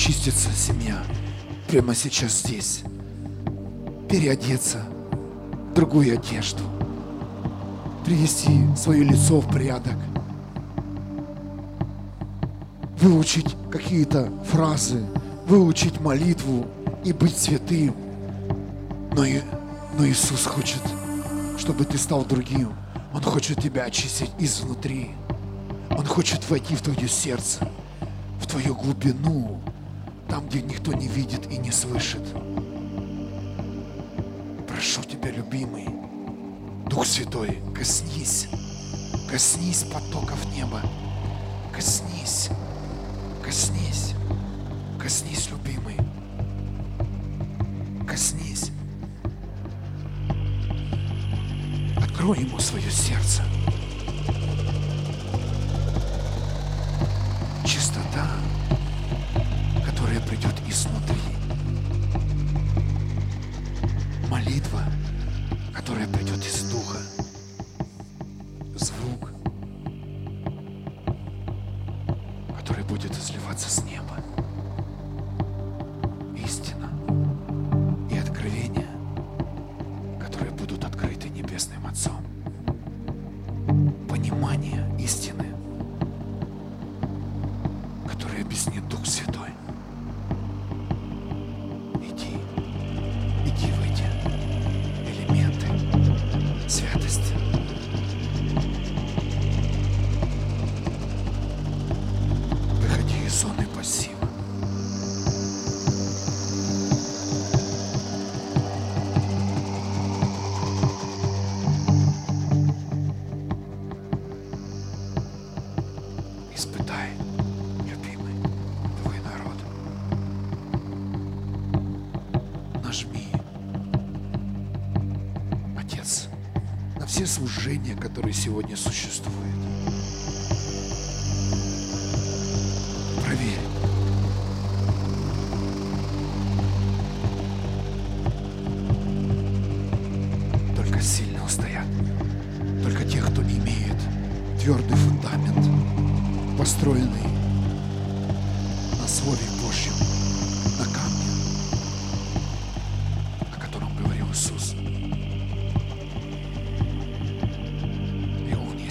[0.01, 1.05] очиститься семья
[1.69, 2.85] прямо сейчас здесь.
[4.09, 4.83] Переодеться
[5.71, 6.63] в другую одежду.
[8.07, 9.97] Привести свое лицо в порядок.
[12.99, 15.05] Выучить какие-то фразы,
[15.47, 16.67] выучить молитву
[17.05, 17.95] и быть святым.
[19.15, 19.43] Но, и,
[19.99, 20.81] но Иисус хочет,
[21.59, 22.73] чтобы ты стал другим.
[23.13, 25.11] Он хочет тебя очистить изнутри.
[25.91, 27.69] Он хочет войти в твое сердце,
[28.41, 29.60] в твою глубину,
[30.31, 32.23] там, где никто не видит и не слышит.
[34.69, 35.89] Прошу тебя, любимый,
[36.89, 38.49] Дух Святой, коснись,
[39.29, 40.81] коснись потоков неба,
[41.73, 42.49] коснись,
[43.45, 44.15] коснись,
[45.01, 45.97] коснись, любимый,
[48.09, 48.71] коснись.
[51.97, 53.43] Открой ему свое сердце.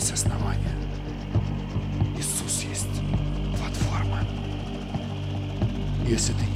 [0.10, 0.76] есть основание.
[2.18, 2.88] Иисус есть
[3.58, 4.20] платформа.
[6.08, 6.49] Если ты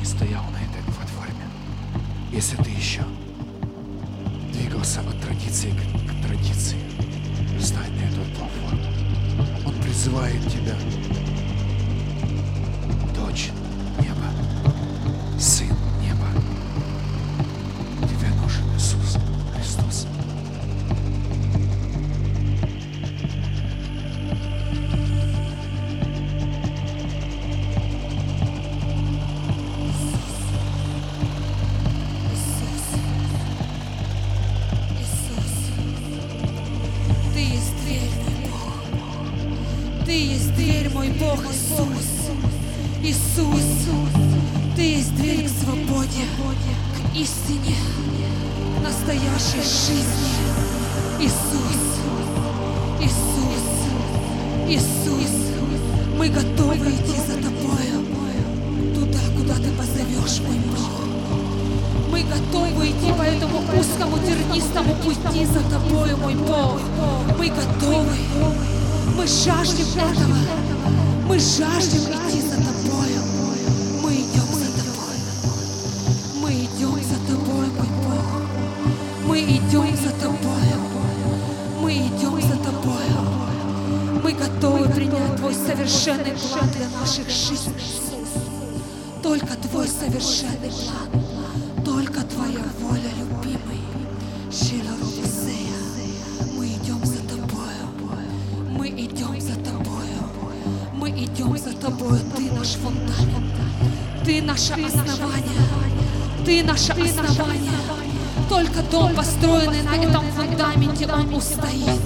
[111.14, 112.02] он устоит.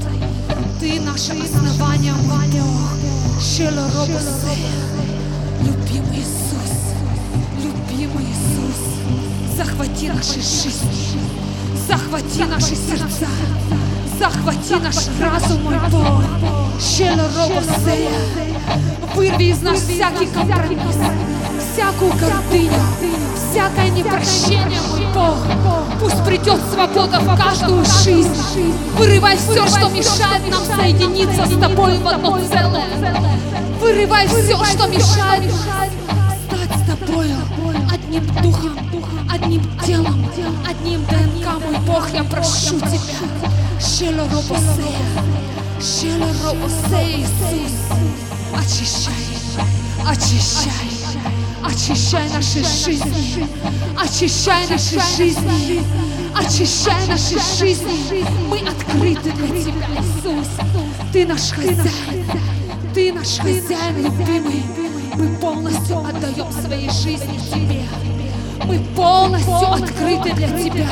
[0.79, 3.41] Ты наше основание, мой Бог.
[3.41, 3.87] Щело
[5.61, 6.73] Любимый Иисус,
[7.63, 11.19] любимый Иисус, захвати наши жизни,
[11.87, 13.27] захвати наши сердца,
[14.19, 16.23] захвати наш разум, мой Бог.
[16.79, 17.29] Щело
[19.15, 20.97] Вырви из нас всякий компромисс,
[21.73, 22.81] всякую гордыню,
[23.35, 25.76] всякое непрощение, мой Бог.
[25.99, 28.33] Пусть придет свобода в каждую жизнь.
[28.97, 32.85] Вырывай все, что мешает нам соединиться с Тобой в одно целое.
[33.81, 35.91] Вырывай все, что мешает стать
[36.75, 37.35] с Тобою
[37.91, 38.77] одним духом,
[39.31, 40.29] одним телом,
[40.69, 43.17] одним ДНК, мой Бог, я прошу Тебя.
[43.79, 44.97] Шело Робосея,
[45.79, 47.73] Шело Робосея, Иисус,
[48.53, 49.13] очищай,
[50.05, 50.96] очищай.
[51.67, 53.45] Очищай наши жизни,
[54.01, 55.83] очищай наши жизни,
[56.33, 58.25] очищай наши жизни.
[58.47, 60.47] Мы открыты для Тебя, Иисус.
[61.11, 62.25] Ты наш хозяин,
[62.93, 64.63] Ты наш хозяин, любимый.
[65.15, 67.83] Мы полностью отдаем своей жизни Тебе.
[68.63, 70.89] Мы полностью открыты для Тебя.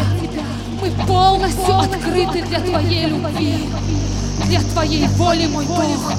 [0.81, 3.69] Мы полностью открыты для Твоей любви,
[4.45, 6.13] для Твоей воли, мой Бог.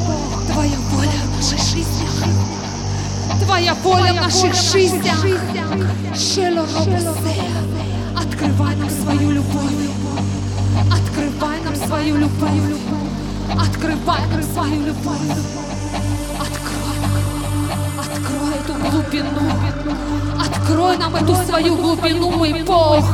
[0.50, 2.55] Твоя воля в нашей жизни.
[3.46, 5.24] Твоя воля в наших жизнях.
[8.16, 9.72] Открывай нам свою любовь.
[10.92, 12.50] Открывай нам свою любовь.
[13.54, 15.65] Открывай нам свою любовь.
[18.66, 19.40] Эту глубину.
[20.38, 23.04] Открой нам эту свою глубину, мой Бог.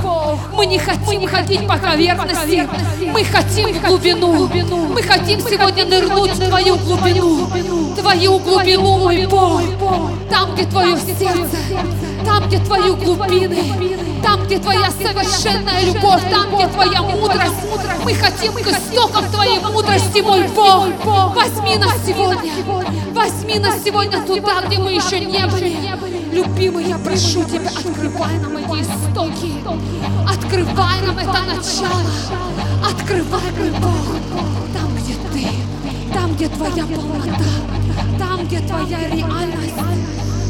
[0.55, 2.69] Мы не хотим ходить по поверхности.
[3.13, 4.49] Мы хотим в глубину.
[4.89, 7.47] Мы хотим сегодня нырнуть в Твою глубину.
[7.97, 9.63] Твою глубину, мой Бог.
[10.31, 11.57] Там, где Твое сердце.
[12.25, 14.12] Там, где Твои глубины.
[14.23, 16.23] Там, где Твоя совершенная любовь.
[16.31, 17.55] Там, где Твоя мудрость.
[18.05, 21.35] Мы хотим к истокам Твоей мудрости, мой Бог.
[21.35, 22.53] Возьми нас сегодня.
[23.13, 25.77] Возьми нас сегодня туда, где мы еще не были.
[26.33, 29.53] Любимый, я прошу Тебя, открывай нам эти истоки.
[30.27, 32.03] Открывай нам это начало.
[32.89, 34.17] Открывай, мой Бог,
[34.73, 37.45] там, где Ты, там, где Твоя полнота,
[38.19, 39.75] там, где Твоя реальность.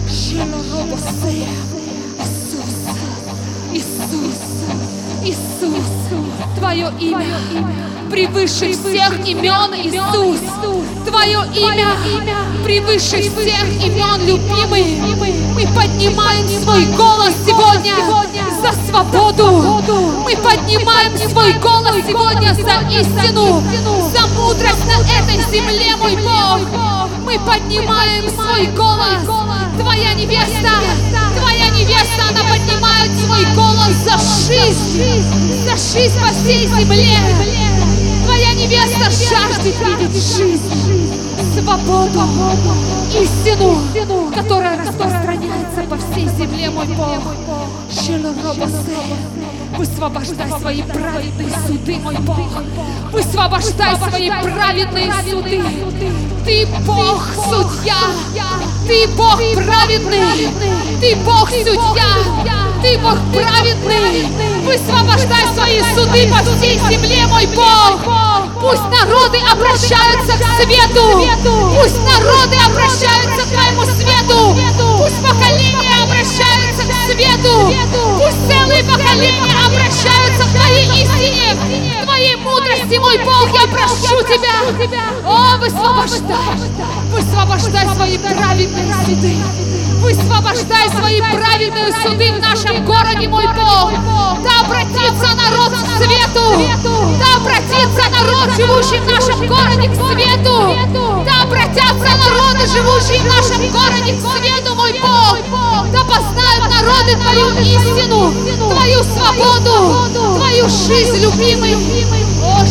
[0.08, 1.81] Иисус,
[3.72, 4.38] Иисус,
[5.24, 5.86] Иисус,
[6.58, 7.38] Твое имя
[8.10, 10.40] превыше всех имен, Иисус.
[11.06, 11.88] Твое имя
[12.62, 15.00] превыше всех имен, любимый.
[15.54, 17.94] Мы поднимаем свой голос сегодня
[18.60, 19.82] за свободу.
[20.22, 23.62] Мы поднимаем свой голос сегодня за истину,
[24.12, 26.60] за мудрость на этой земле, мой Бог.
[27.24, 29.22] Мы поднимаем свой голос.
[29.78, 30.70] Твоя невеста,
[32.28, 35.24] она поднимает свой голос за жизнь,
[35.64, 37.18] за жизнь по всей земле.
[38.24, 41.12] Твоя невеста жаждет видеть жизнь,
[41.54, 42.22] свободу,
[43.20, 43.78] истину,
[44.34, 47.22] которая распространяется по всей земле, мой Бог.
[49.76, 52.38] Высвобождай свои праведные суды, мой Бог.
[53.12, 55.62] Высвобождай свои праведные суды.
[56.44, 57.98] Ты Бог судья.
[58.86, 60.48] Ты Бог праведный.
[61.00, 62.52] Ты Бог судья.
[62.80, 64.26] Ты Бог праведный.
[64.64, 68.00] Высвобождай свои суды по всей земле, мой Бог.
[68.58, 71.26] Пусть народы обращаются к свету.
[71.76, 74.56] Пусть народы обращаются к Твоему свету.
[74.98, 76.61] Пусть поколения обращаются
[77.06, 77.74] свету.
[78.18, 81.56] Пусть целые поколения обращаются к Твоей истине,
[82.00, 83.48] к Твоей мудрости, мой Бог.
[83.52, 85.02] Я прошу Тебя.
[85.24, 86.36] О, высвобождай.
[87.10, 89.36] Высвобождай свои праведные суды.
[90.00, 93.92] Высвобождай свои праведные суды в нашем городе, мой Бог.
[94.42, 96.60] Да обратится народ к свету.
[97.18, 100.76] Да обратится народ, живущий в нашем городе, к свету.
[101.24, 101.42] Да
[101.72, 104.20] обратятся народы, живущие в нашем городе, к
[104.74, 105.38] мой Бог.
[105.90, 108.34] Да познают народы Твою истину,
[108.70, 111.76] Твою свободу, Твою жизнь, любимый.
[112.42, 112.64] О,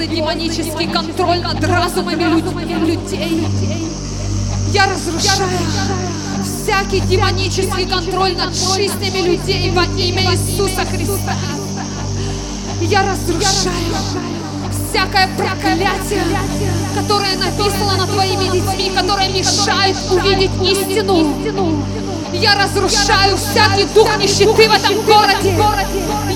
[0.00, 2.24] религиозный демонический контроль над разумами
[2.86, 3.46] людей.
[4.72, 5.48] Я разрушаю
[6.42, 11.34] всякий демонический контроль над жизнями людей во имя Иисуса Христа.
[12.80, 13.94] Я разрушаю
[14.70, 16.24] всякое проклятие,
[16.94, 21.34] которое написано над твоими детьми, которое мешает увидеть истину.
[22.32, 25.54] Я разрушаю всякий дух нищеты в этом городе.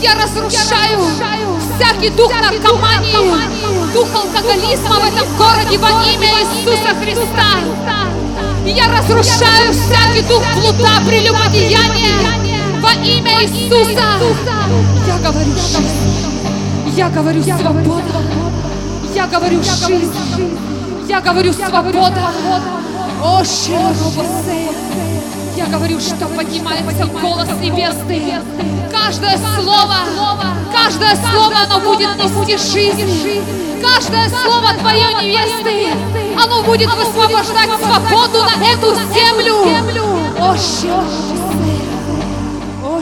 [0.02, 7.50] Я разрушаю всякий дух наркомании, дух алкоголизма в этом городе во имя Иисуса Христа.
[8.64, 14.04] Я разрушаю всякий дух блуда, прелюбодеяния во имя Иисуса.
[15.06, 16.14] Я говорю жизнь.
[16.96, 18.02] Я говорю свобода.
[19.14, 20.58] Я говорю жизнь.
[21.08, 22.30] Я говорю свобода.
[23.22, 23.42] О.
[25.56, 28.34] Я говорю, что поднимается голос небесный.
[29.04, 29.96] Каждое слово,
[30.72, 33.44] каждое слово, оно будет нести жизнь.
[33.82, 35.92] Каждое слово твое невесты,
[36.42, 39.68] оно будет высвобождать свободу на эту землю.
[40.40, 40.56] О.
[42.82, 43.00] О,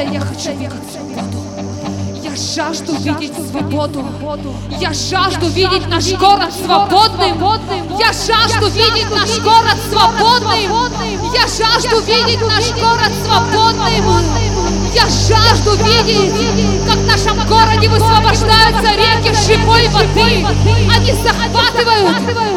[0.00, 1.42] я хочу видеть свободу.
[2.22, 4.06] Я жажду видеть свободу.
[4.80, 7.38] Я жажду видеть наш город свободным.
[7.98, 10.72] Я жажду видеть наш город свободным.
[11.34, 14.51] Я жажду видеть наш город свободным.
[14.94, 16.32] Я жажду видеть,
[16.86, 20.44] как в нашем городе высвобождаются реки живой воды.
[20.94, 22.16] Они захватывают,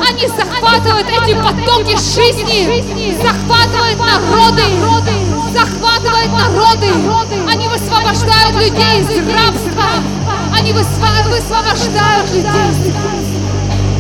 [0.10, 4.64] они захватывают эти потоки жизни, захватывают народы,
[5.54, 6.88] захватывают народы.
[7.50, 9.86] Они высвобождают людей из рабства.
[10.54, 12.94] Они высво- высвобождают людей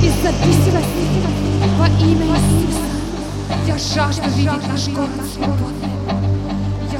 [0.03, 1.05] из зависимости
[1.77, 2.85] во имя Иисуса.
[3.67, 5.84] Я жажду видеть наш город свободным.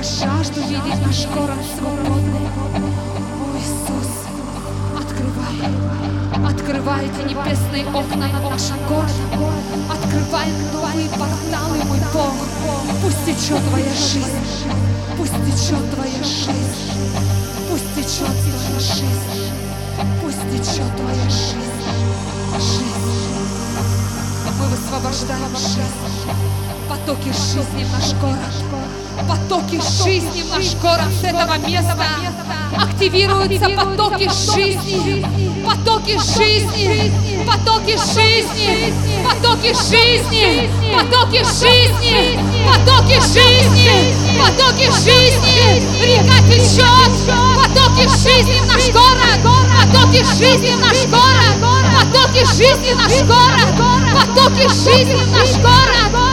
[0.06, 2.46] Жажду видеть наш город свободным.
[2.46, 4.12] О, Иисус,
[4.96, 5.58] открывай,
[6.48, 9.50] открывай эти небесные окна над нашим городом.
[9.90, 12.36] Открывай новые порталы, мой Бог.
[13.02, 14.46] Пусть течет Твоя жизнь.
[15.18, 16.86] Пусть течет Твоя жизнь.
[17.68, 19.52] Пусть течет Твоя жизнь.
[20.22, 21.82] Пусть течет Твоя жизнь.
[22.60, 23.16] Жизнь.
[24.60, 26.30] Мы высвобождаем жизнь.
[26.88, 28.95] Потоки жизни в наш город.
[29.24, 32.06] Потоки жизни в наш город с этого места.
[32.78, 35.26] Активируются потоки жизни.
[35.66, 37.12] Потоки жизни.
[37.48, 39.04] Потоки жизни.
[39.24, 40.70] Потоки жизни.
[40.94, 42.40] Потоки жизни.
[42.68, 44.16] Потоки жизни.
[44.38, 45.84] Потоки жизни.
[46.04, 47.12] Река течет.
[47.56, 49.40] Потоки жизни в наш город.
[49.82, 51.56] Потоки жизни в наш город.
[52.00, 53.76] Потоки жизни в наш город.
[54.14, 56.25] Потоки жизни в наш город.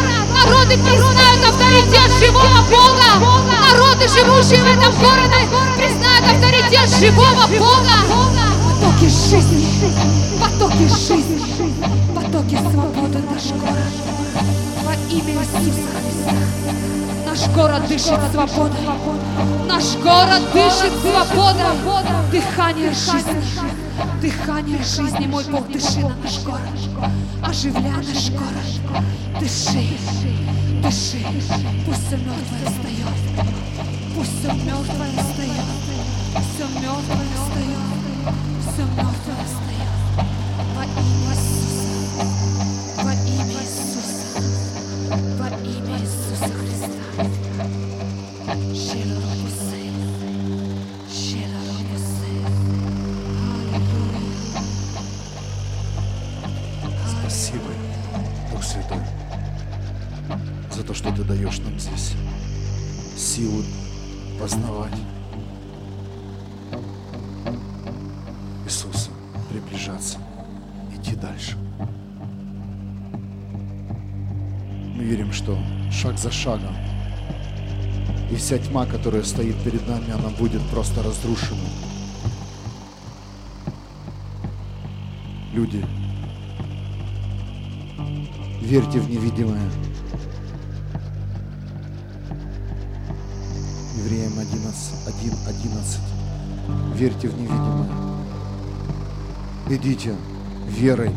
[0.45, 3.45] Народы признают авторитет живого Бога.
[3.71, 7.97] Народы, живущие в этом городе, признают авторитет живого Бога.
[8.81, 9.95] Потоки жизни,
[10.41, 11.41] потоки жизни,
[12.15, 13.93] потоки свободы наш город.
[14.85, 16.92] Во имя Иисуса Христа.
[17.33, 18.85] Наш город дышит свободой.
[19.67, 21.73] Наш город дышит свобода.
[22.31, 23.43] Дыхание жизни.
[24.21, 26.61] Дыхание жизни, мой Бог, дыши на наш город.
[27.43, 29.01] Оживляй наш город.
[29.41, 29.97] Дыши,
[30.83, 31.25] дыши.
[31.87, 33.49] Пусть все мертвое встает.
[34.15, 35.69] Пусть все мертвое встает.
[36.37, 38.35] Все мертвое встает.
[38.61, 39.22] Все мертвое
[64.43, 64.93] познавать
[68.65, 69.11] Иисуса,
[69.49, 70.19] приближаться,
[70.93, 71.57] идти дальше.
[74.97, 75.57] Мы верим, что
[75.93, 76.75] шаг за шагом
[78.33, 81.61] и вся тьма, которая стоит перед нами, она будет просто разрушена.
[85.53, 85.87] Люди,
[88.61, 89.71] верьте в невидимое.
[94.73, 96.01] Евреям 11, 1, 11.
[96.97, 97.89] Верьте в невидимое.
[99.69, 100.15] Идите
[100.67, 101.11] верой,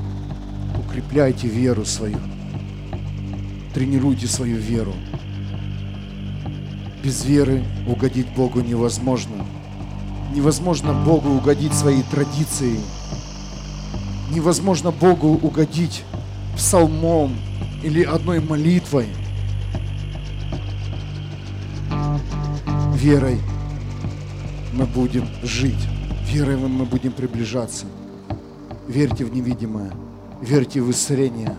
[0.78, 2.18] укрепляйте веру свою,
[3.74, 4.94] тренируйте свою веру.
[7.02, 9.46] Без веры угодить Богу невозможно.
[10.34, 12.80] Невозможно Богу угодить своей традицией.
[14.32, 16.04] Невозможно Богу угодить
[16.58, 17.36] псалмом
[17.84, 19.08] или одной молитвой.
[23.06, 23.38] Верой
[24.74, 25.88] мы будем жить,
[26.28, 27.86] верой мы будем приближаться.
[28.88, 29.92] Верьте в невидимое,
[30.42, 31.56] верьте в исцеление,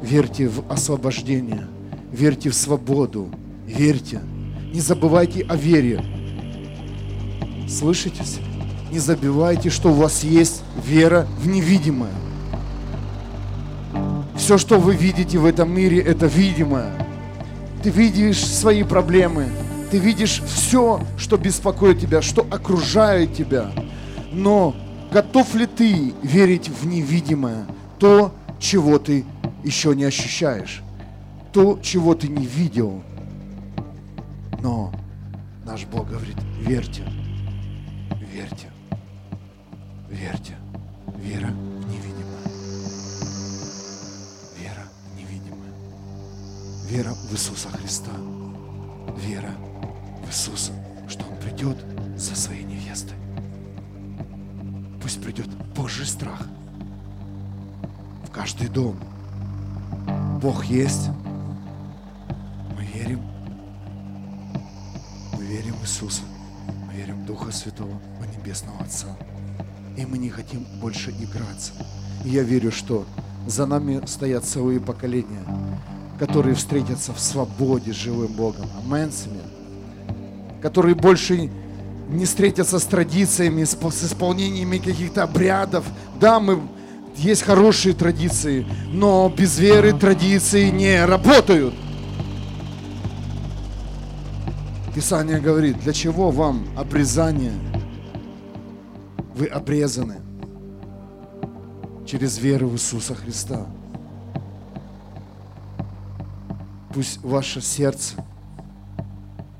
[0.00, 1.66] Верьте в освобождение.
[2.10, 3.28] Верьте в свободу.
[3.66, 4.20] Верьте.
[4.72, 6.02] Не забывайте о вере.
[7.68, 8.22] Слышите?
[8.90, 12.14] Не забывайте, что у вас есть вера в невидимое.
[14.34, 16.90] Все, что вы видите в этом мире, это видимое.
[17.82, 19.48] Ты видишь свои проблемы,
[19.90, 23.70] ты видишь все, что беспокоит тебя, что окружает тебя.
[24.32, 24.74] Но
[25.10, 27.66] готов ли ты верить в невидимое,
[27.98, 29.24] то, чего ты
[29.64, 30.82] еще не ощущаешь,
[31.52, 33.02] то, чего ты не видел?
[34.62, 34.92] Но
[35.64, 37.02] наш Бог говорит, верьте,
[38.32, 38.70] верьте,
[40.10, 40.54] верьте.
[41.18, 42.42] Вера в невидимое.
[44.58, 45.72] Вера в невидимое.
[46.88, 48.10] Вера в Иисуса Христа.
[49.16, 49.54] Вера
[50.26, 50.72] в Иисуса,
[51.08, 51.76] что Он придет
[52.16, 53.16] за своей невестой.
[55.00, 56.42] Пусть придет Божий страх
[58.24, 58.96] в каждый дом.
[60.42, 61.08] Бог есть.
[62.76, 63.20] Мы верим.
[65.32, 66.22] Мы верим Иисуса.
[66.86, 69.16] Мы верим Духа Святого, в Небесного Отца.
[69.96, 71.72] И мы не хотим больше играться.
[72.24, 73.06] И я верю, что
[73.46, 75.44] за нами стоят целые поколения,
[76.18, 78.68] которые встретятся в свободе с живым Богом.
[78.84, 79.12] Амен,
[80.62, 81.50] которые больше
[82.08, 85.84] не встретятся с традициями, с, с исполнениями каких-то обрядов.
[86.20, 86.60] Да, мы
[87.16, 91.74] есть хорошие традиции, но без веры традиции не работают.
[94.94, 97.52] Писание говорит, для чего вам обрезание?
[99.34, 100.16] Вы обрезаны
[102.06, 103.66] через веру в Иисуса Христа.
[106.94, 108.14] Пусть ваше сердце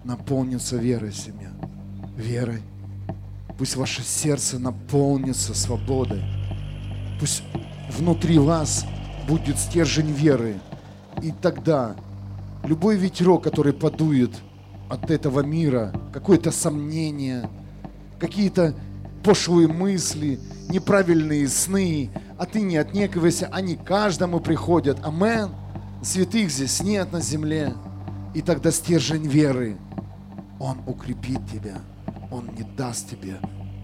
[0.07, 1.51] наполнится верой, семья.
[2.17, 2.63] Верой.
[3.59, 6.23] Пусть ваше сердце наполнится свободой.
[7.19, 7.43] Пусть
[7.91, 8.87] внутри вас
[9.29, 10.57] будет стержень веры.
[11.23, 11.97] И тогда
[12.65, 14.31] любой ветерок, который подует
[14.89, 17.51] от этого мира, какое-то сомнение,
[18.21, 18.75] какие-то
[19.25, 20.39] пошлые мысли,
[20.69, 25.05] неправильные сны, а ты не отнекивайся, они каждому приходят.
[25.05, 25.51] Амен.
[26.03, 27.73] Святых здесь нет на земле.
[28.35, 29.77] И тогда стержень веры–
[30.59, 31.81] он укрепит тебя.
[32.31, 33.39] Он не даст тебе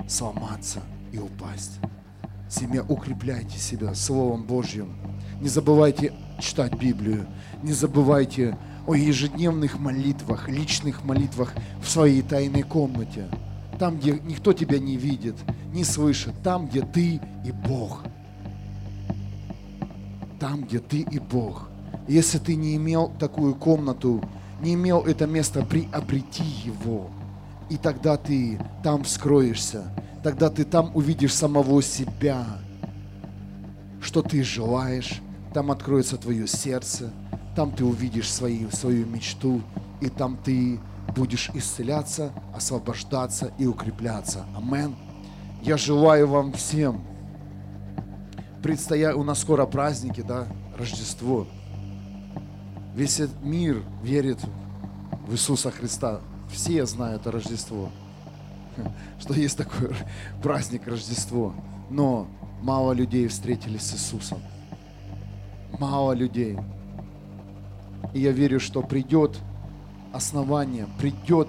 [0.09, 0.81] сломаться
[1.13, 1.79] и упасть.
[2.49, 4.95] Семья, укрепляйте себя Словом Божьим.
[5.41, 7.27] Не забывайте читать Библию.
[7.63, 8.57] Не забывайте
[8.87, 13.29] о ежедневных молитвах, личных молитвах в своей тайной комнате.
[13.79, 15.37] Там, где никто тебя не видит,
[15.73, 16.35] не слышит.
[16.43, 18.03] Там, где ты и Бог.
[20.39, 21.69] Там, где ты и Бог.
[22.09, 24.23] Если ты не имел такую комнату,
[24.63, 27.11] не имел это место, приобрети его.
[27.69, 29.85] И тогда ты там вскроешься,
[30.23, 32.47] тогда ты там увидишь самого себя,
[34.01, 35.21] что ты желаешь,
[35.53, 37.11] там откроется твое сердце,
[37.57, 39.63] там ты увидишь свои, свою мечту,
[40.01, 40.81] и там ты
[41.15, 44.47] будешь исцеляться, освобождаться и укрепляться.
[44.57, 44.95] Амен.
[45.63, 47.05] Я желаю вам всем,
[48.63, 50.47] предстоя, у нас скоро праздники, да,
[50.77, 51.47] Рождество.
[52.95, 54.39] Весь мир верит
[55.27, 56.21] в Иисуса Христа.
[56.51, 57.89] Все знают о Рождество,
[59.19, 59.95] что есть такой
[60.43, 61.55] праздник Рождество.
[61.89, 62.27] Но
[62.61, 64.41] мало людей встретились с Иисусом.
[65.79, 66.59] Мало людей.
[68.13, 69.39] И я верю, что придет
[70.13, 71.49] основание, придет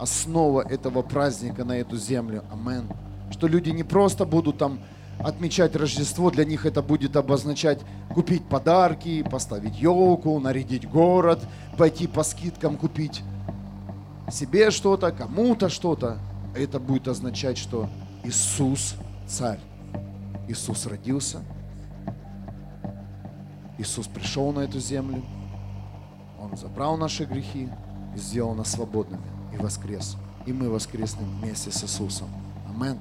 [0.00, 2.42] основа этого праздника на эту землю.
[2.50, 2.88] Амен.
[3.30, 4.80] Что люди не просто будут там
[5.22, 7.80] отмечать Рождество, для них это будет обозначать
[8.14, 11.40] купить подарки, поставить елку, нарядить город,
[11.76, 13.22] пойти по скидкам купить
[14.30, 16.18] себе что-то, кому-то что-то.
[16.54, 17.88] Это будет означать, что
[18.24, 18.94] Иисус
[19.26, 19.60] царь.
[20.48, 21.40] Иисус родился.
[23.78, 25.22] Иисус пришел на эту землю.
[26.40, 27.68] Он забрал наши грехи
[28.14, 29.22] и сделал нас свободными
[29.54, 30.16] и воскрес.
[30.46, 32.28] И мы воскреснем вместе с Иисусом.
[32.68, 32.98] Аминь.